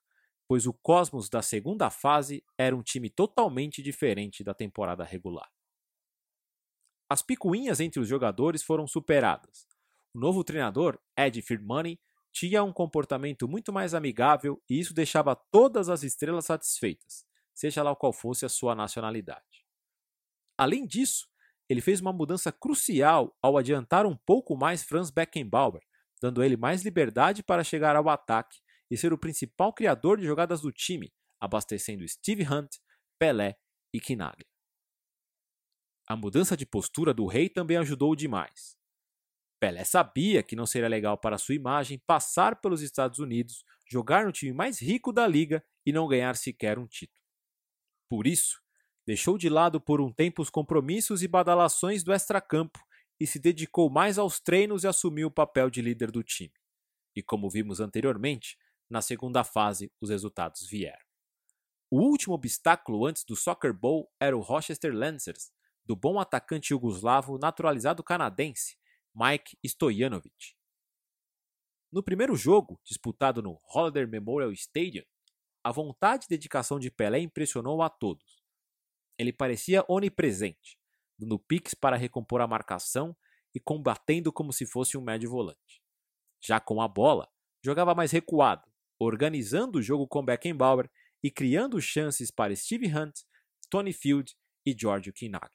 [0.47, 5.49] pois o Cosmos da segunda fase era um time totalmente diferente da temporada regular.
[7.09, 9.67] As picuinhas entre os jogadores foram superadas,
[10.13, 11.99] o novo treinador, Ed Firmani,
[12.31, 17.95] tinha um comportamento muito mais amigável e isso deixava todas as estrelas satisfeitas, seja lá
[17.95, 19.65] qual fosse a sua nacionalidade.
[20.57, 21.27] Além disso,
[21.69, 25.81] ele fez uma mudança crucial ao adiantar um pouco mais Franz Beckenbauer,
[26.21, 28.59] dando a ele mais liberdade para chegar ao ataque
[28.89, 32.77] e ser o principal criador de jogadas do time, abastecendo Steve Hunt,
[33.17, 33.57] Pelé
[33.93, 34.45] e Kinaglia.
[36.07, 38.77] A mudança de postura do rei também ajudou demais.
[39.63, 44.31] Pelé sabia que não seria legal para sua imagem passar pelos Estados Unidos, jogar no
[44.33, 47.25] time mais rico da liga e não ganhar sequer um título.
[48.09, 48.61] Por isso,
[49.07, 52.77] deixou de lado por um tempo os compromissos e badalações do extracampo
[53.17, 56.51] e se dedicou mais aos treinos e assumiu o papel de líder do time.
[57.15, 58.57] E como vimos anteriormente,
[58.89, 61.05] na segunda fase os resultados vieram.
[61.89, 65.53] O último obstáculo antes do Soccer Bowl era o Rochester Lancers,
[65.85, 68.75] do bom atacante jugoslavo naturalizado canadense,
[69.15, 70.55] Mike Stojanovic.
[71.91, 75.03] No primeiro jogo, disputado no Holiday Memorial Stadium,
[75.63, 78.43] a vontade e dedicação de Pelé impressionou a todos.
[79.17, 80.79] Ele parecia onipresente,
[81.17, 83.15] dando piques para recompor a marcação
[83.53, 85.83] e combatendo como se fosse um médio volante.
[86.41, 87.29] Já com a bola,
[87.63, 88.67] jogava mais recuado,
[88.99, 90.89] organizando o jogo com Beckenbauer
[91.21, 93.19] e criando chances para Steve Hunt,
[93.69, 94.35] Tony Field
[94.65, 95.51] e George Kinag.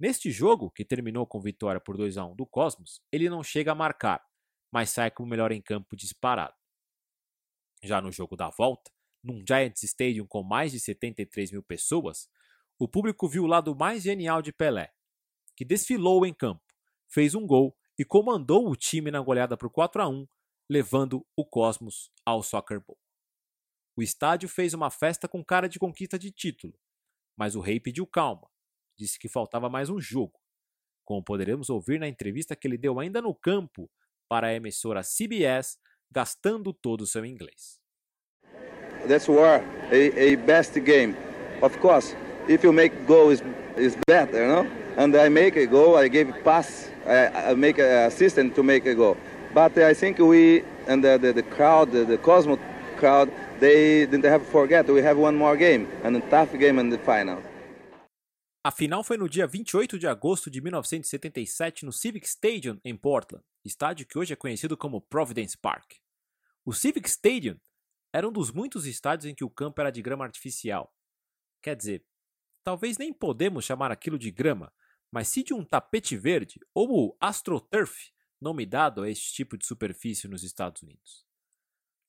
[0.00, 3.72] Neste jogo, que terminou com vitória por 2 a 1 do Cosmos, ele não chega
[3.72, 4.26] a marcar,
[4.72, 6.56] mas sai como melhor em campo disparado.
[7.82, 8.90] Já no jogo da volta,
[9.22, 12.30] num Giants Stadium com mais de 73 mil pessoas,
[12.78, 14.90] o público viu o lado mais genial de Pelé,
[15.54, 16.64] que desfilou em campo,
[17.06, 20.26] fez um gol e comandou o time na goleada por 4 a 1,
[20.66, 22.98] levando o Cosmos ao Soccer Bowl.
[23.94, 26.72] O estádio fez uma festa com cara de conquista de título,
[27.36, 28.49] mas o rei pediu calma
[29.00, 30.38] disse que faltava mais um jogo,
[31.04, 33.90] como poderemos ouvir na entrevista que ele deu ainda no campo
[34.28, 35.78] para a emissora CBS,
[36.10, 37.80] gastando todo o seu inglês.
[39.08, 41.16] That's war, a, a best game.
[41.62, 42.14] Of course,
[42.48, 43.42] if you make goal is
[43.76, 44.66] is better, no?
[44.96, 48.86] And I make a goal, I give pass, I, I make an assistant to make
[48.86, 49.16] a goal.
[49.54, 52.58] But I think we and the, the, the crowd, the, the Cosmo
[52.98, 56.90] crowd, they didn't have forget we have one more game and a tough game in
[56.90, 57.42] the final.
[58.62, 63.42] A final foi no dia 28 de agosto de 1977 no Civic Stadium, em Portland,
[63.64, 65.94] estádio que hoje é conhecido como Providence Park.
[66.62, 67.58] O Civic Stadium
[68.12, 70.94] era um dos muitos estádios em que o campo era de grama artificial.
[71.62, 72.04] Quer dizer,
[72.62, 74.70] talvez nem podemos chamar aquilo de grama,
[75.10, 79.64] mas sim de um tapete verde ou o AstroTurf, nome dado a este tipo de
[79.64, 81.24] superfície nos Estados Unidos.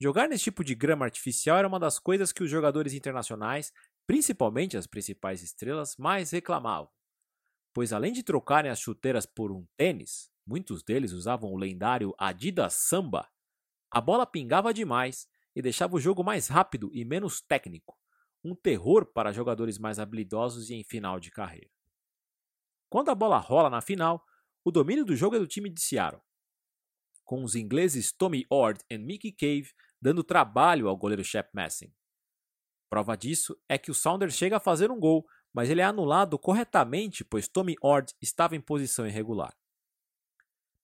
[0.02, 3.72] Jogar nesse tipo de grama artificial era uma das coisas que os jogadores internacionais,
[4.06, 6.90] principalmente as principais estrelas, mais reclamavam.
[7.74, 12.74] Pois além de trocarem as chuteiras por um tênis, muitos deles usavam o lendário Adidas
[12.74, 13.30] Samba,
[13.90, 17.98] a bola pingava demais e deixava o jogo mais rápido e menos técnico,
[18.44, 21.70] um terror para jogadores mais habilidosos e em final de carreira.
[22.90, 24.26] Quando a bola rola na final,
[24.64, 26.22] o domínio do jogo é do time de Seattle,
[27.24, 29.72] com os ingleses Tommy Ord e Mickey Cave
[30.02, 31.94] dando trabalho ao goleiro Shep Messing.
[32.92, 36.38] Prova disso é que o Saunders chega a fazer um gol, mas ele é anulado
[36.38, 39.56] corretamente, pois Tommy Ord estava em posição irregular.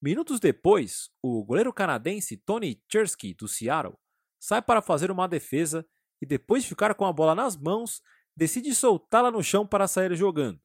[0.02, 3.98] Minutos depois, o goleiro canadense Tony Chersky, do Seattle,
[4.40, 5.86] sai para fazer uma defesa
[6.22, 8.02] e, depois de ficar com a bola nas mãos,
[8.34, 10.62] decide soltá-la no chão para sair jogando.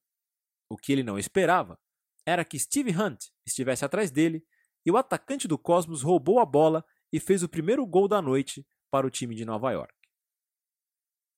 [0.70, 1.76] O que ele não esperava
[2.24, 4.46] era que Steve Hunt estivesse atrás dele
[4.86, 8.64] e o atacante do Cosmos roubou a bola e fez o primeiro gol da noite
[8.92, 10.01] para o time de Nova York.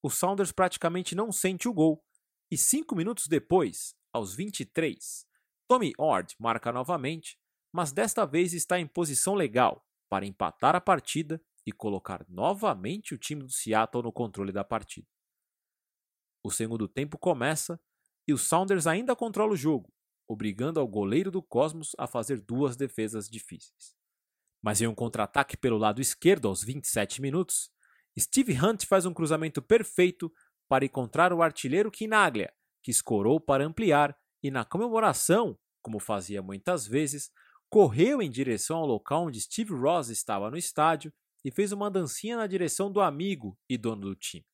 [0.04, 2.04] O Saunders praticamente não sente o gol
[2.50, 5.26] e cinco minutos depois, aos 23,
[5.66, 7.38] Tommy Ord marca novamente,
[7.72, 13.18] mas desta vez está em posição legal para empatar a partida e colocar novamente o
[13.18, 15.08] time do Seattle no controle da partida.
[16.42, 17.80] O segundo tempo começa
[18.28, 19.90] e o Saunders ainda controla o jogo,
[20.28, 23.96] obrigando ao goleiro do Cosmos a fazer duas defesas difíceis.
[24.62, 27.72] Mas em um contra-ataque pelo lado esquerdo aos 27 minutos,
[28.18, 30.32] Steve Hunt faz um cruzamento perfeito
[30.68, 32.52] para encontrar o artilheiro Kinaglia,
[32.82, 37.30] que escorou para ampliar e na comemoração, como fazia muitas vezes,
[37.68, 41.12] correu em direção ao local onde Steve Ross estava no estádio
[41.44, 44.46] e fez uma dancinha na direção do amigo e dono do time.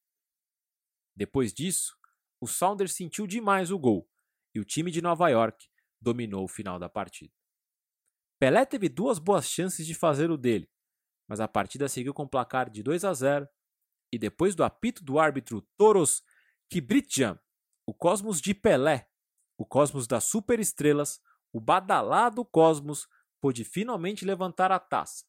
[1.14, 1.96] Depois disso,
[2.40, 4.08] o Saunders sentiu demais o gol
[4.54, 5.68] e o time de Nova York
[6.00, 7.32] dominou o final da partida.
[8.38, 10.68] Pelé teve duas boas chances de fazer o dele,
[11.30, 13.48] mas a partida seguiu com placar de 2 a 0
[14.12, 16.24] e depois do apito do árbitro Toros
[16.68, 17.38] Kibritjan,
[17.86, 19.08] o Cosmos de Pelé,
[19.56, 21.20] o Cosmos das superestrelas,
[21.52, 23.06] o badalado Cosmos
[23.40, 25.24] pôde finalmente levantar a taça,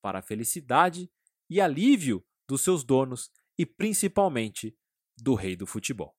[0.00, 1.10] para a felicidade
[1.50, 3.28] e alívio dos seus donos
[3.58, 4.78] e principalmente
[5.18, 6.16] do rei do futebol.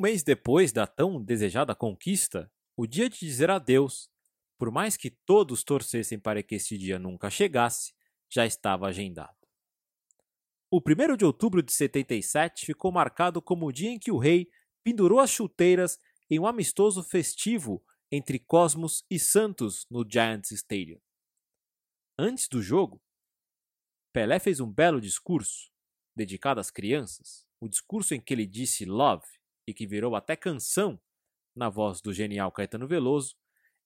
[0.00, 4.10] Mês depois da tão desejada conquista, o dia de dizer adeus,
[4.58, 7.94] por mais que todos torcessem para que esse dia nunca chegasse,
[8.28, 9.36] já estava agendado.
[10.70, 14.50] O 1 de outubro de 77 ficou marcado como o dia em que o rei
[14.82, 21.00] pendurou as chuteiras em um amistoso festivo entre Cosmos e Santos no Giants Stadium.
[22.18, 23.00] Antes do jogo,
[24.12, 25.70] Pelé fez um belo discurso,
[26.14, 29.26] dedicado às crianças, o discurso em que ele disse love,
[29.66, 30.98] e que virou até canção
[31.54, 33.34] na voz do genial Caetano Veloso,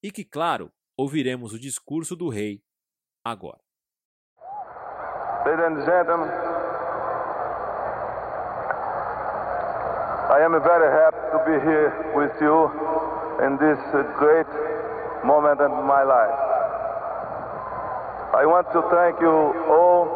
[0.02, 2.62] e que, claro, ouviremos o discurso do rei
[3.24, 3.60] agora.
[5.46, 6.28] Ladies and gentlemen,
[10.30, 12.70] I am very happy to be here with you
[13.44, 13.78] in this
[14.18, 14.46] great
[15.24, 16.38] moment in my life.
[18.32, 19.32] I want to thank you
[19.68, 20.06] all,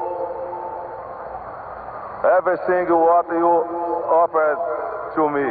[2.25, 3.49] everything what you
[4.07, 4.74] offered
[5.15, 5.49] to me.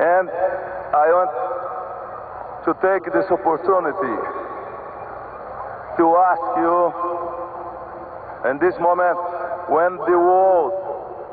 [0.00, 1.32] And I want
[2.64, 4.16] to take this opportunity
[5.96, 6.92] to ask you
[8.50, 9.18] in this moment
[9.68, 10.72] when the world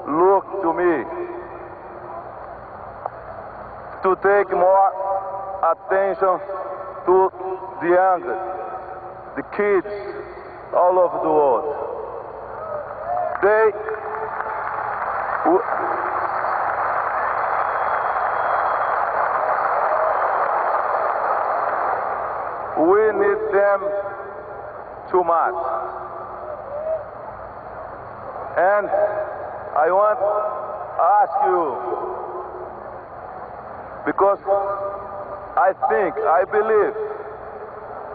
[0.08, 1.04] look to me
[4.04, 4.88] to take more
[5.72, 6.40] attention
[7.06, 7.32] to
[7.82, 8.24] the young,
[9.36, 9.88] the kids
[10.74, 11.76] all over the world.
[13.42, 13.72] They
[22.80, 23.42] We need
[25.12, 25.54] too much.
[28.58, 30.32] And I want to
[31.00, 31.78] ask you,
[34.06, 34.40] because
[35.56, 36.96] I think, I believe,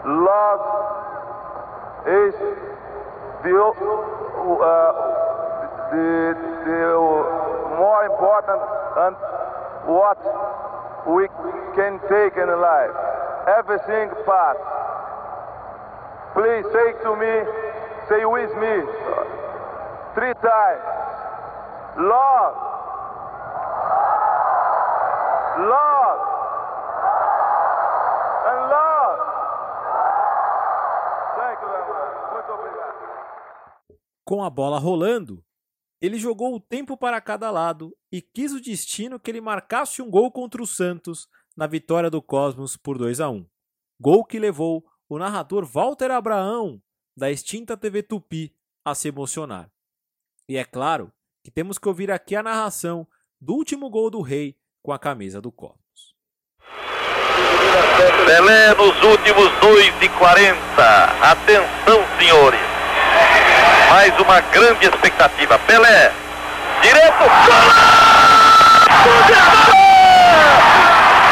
[0.05, 0.61] love
[2.05, 2.35] is
[3.43, 4.91] the, uh,
[5.91, 6.35] the,
[6.65, 6.81] the
[7.79, 8.61] more important
[8.97, 9.15] and
[9.87, 10.19] what
[11.07, 11.27] we
[11.75, 12.95] can take in life.
[13.47, 14.57] Everything pass.
[16.35, 17.33] Please say to me,
[18.09, 18.83] say with me,
[20.13, 20.83] three times.
[21.95, 22.55] Love.
[25.63, 26.19] Love.
[28.51, 29.19] And love.
[31.37, 32.33] Thank you very much.
[32.33, 32.95] Muito obrigado.
[34.25, 35.41] Com a bola rolando,
[36.01, 40.11] ele jogou o tempo para cada lado e quis o destino que ele marcasse um
[40.11, 43.45] gol contra o Santos na vitória do Cosmos por 2 a 1.
[44.01, 46.81] Gol que levou o narrador Walter Abraão,
[47.15, 48.53] da extinta TV Tupi,
[48.83, 49.69] a se emocionar.
[50.47, 51.11] E é claro
[51.43, 53.07] que temos que ouvir aqui a narração
[53.39, 56.15] do último gol do Rei com a camisa do Cosmos.
[58.25, 60.57] Pelé nos últimos 2 e 40.
[61.21, 62.59] Atenção, senhores.
[63.89, 65.59] Mais uma grande expectativa.
[65.59, 66.11] Pelé,
[66.81, 67.23] direto.
[69.03, 69.85] Gol de Pelé!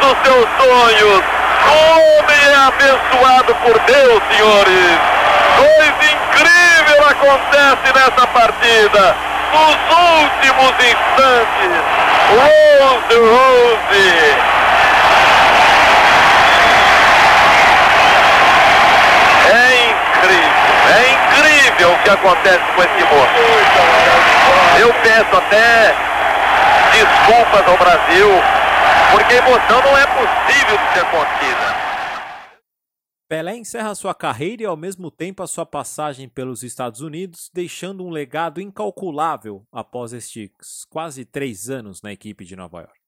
[0.00, 1.22] todos os seus sonhos.
[1.66, 4.98] O homem é abençoado por Deus, senhores.
[5.56, 9.16] Coisa incrível acontece nessa partida.
[9.52, 11.82] Nos últimos instantes.
[12.30, 14.36] Rose Rose.
[19.50, 20.50] É incrível,
[20.94, 23.38] é incrível o que acontece com esse moço.
[24.78, 25.94] Eu peço até
[26.92, 28.42] desculpas ao Brasil,
[29.12, 31.88] porque a emoção não é possível de ser contida.
[33.28, 38.04] Pelé encerra sua carreira e ao mesmo tempo a sua passagem pelos Estados Unidos, deixando
[38.04, 42.98] um legado incalculável após estes quase três anos na equipe de Nova York.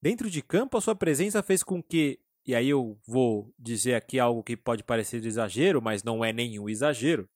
[0.00, 4.18] Dentro de campo, a sua presença fez com que, e aí eu vou dizer aqui
[4.18, 7.28] algo que pode parecer exagero, mas não é nenhum exagero,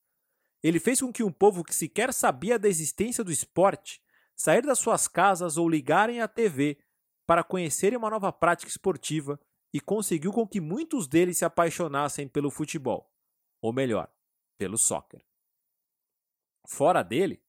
[0.63, 4.01] ele fez com que um povo que sequer sabia da existência do esporte
[4.35, 6.79] sair das suas casas ou ligarem à TV
[7.27, 9.41] para conhecerem uma nova prática esportiva
[9.73, 13.11] e conseguiu com que muitos deles se apaixonassem pelo futebol,
[13.61, 14.09] ou melhor,
[14.57, 15.25] pelo soccer.
[16.67, 17.43] Fora dele,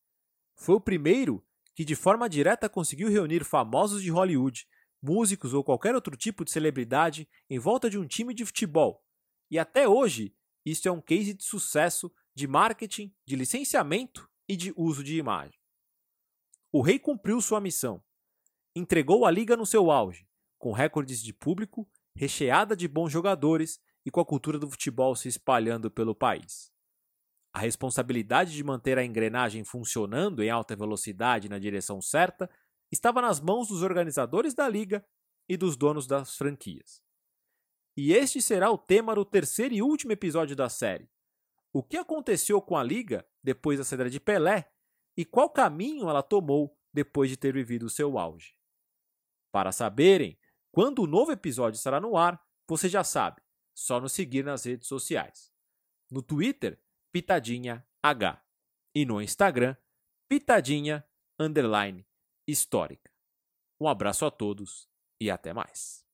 [0.56, 1.46] foi o primeiro
[1.76, 4.68] que de forma direta conseguiu reunir famosos de Hollywood,
[5.02, 9.06] músicos ou qualquer outro tipo de celebridade em volta de um time de futebol.
[9.52, 14.74] E até hoje, isso é um case de sucesso de marketing, de licenciamento e de
[14.76, 15.60] uso de imagem.
[16.72, 18.04] O rei cumpriu sua missão.
[18.76, 24.12] Entregou a liga no seu auge, com recordes de público recheada de bons jogadores e
[24.12, 26.72] com a cultura do futebol se espalhando pelo país.
[27.54, 32.50] A responsabilidade de manter a engrenagem funcionando em alta velocidade na direção certa
[32.92, 35.06] estava nas mãos dos organizadores da liga
[35.48, 37.02] e dos donos das franquias.
[37.98, 41.10] E este será o tema do terceiro e último episódio da série.
[41.72, 44.70] O que aconteceu com a liga depois da saída de Pelé
[45.16, 48.54] e qual caminho ela tomou depois de ter vivido seu auge.
[49.56, 50.38] Para saberem
[50.70, 53.42] quando o novo episódio estará no ar, você já sabe,
[53.74, 55.50] só nos seguir nas redes sociais.
[56.12, 56.78] No Twitter,
[57.10, 58.44] Pitadinha H.
[58.94, 59.78] E no Instagram,
[60.28, 61.08] Pitadinha
[61.40, 62.06] Underline
[62.46, 63.10] Histórica.
[63.80, 64.90] Um abraço a todos
[65.22, 66.05] e até mais.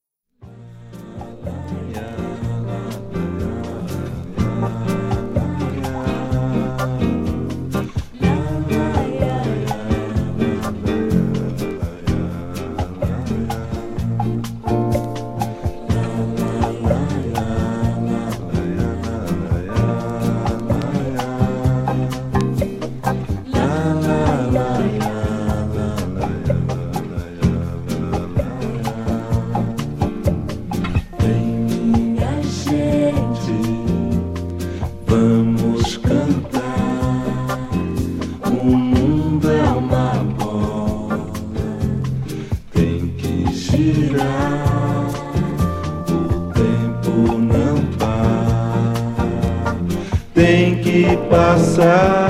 [51.31, 52.20] Passar.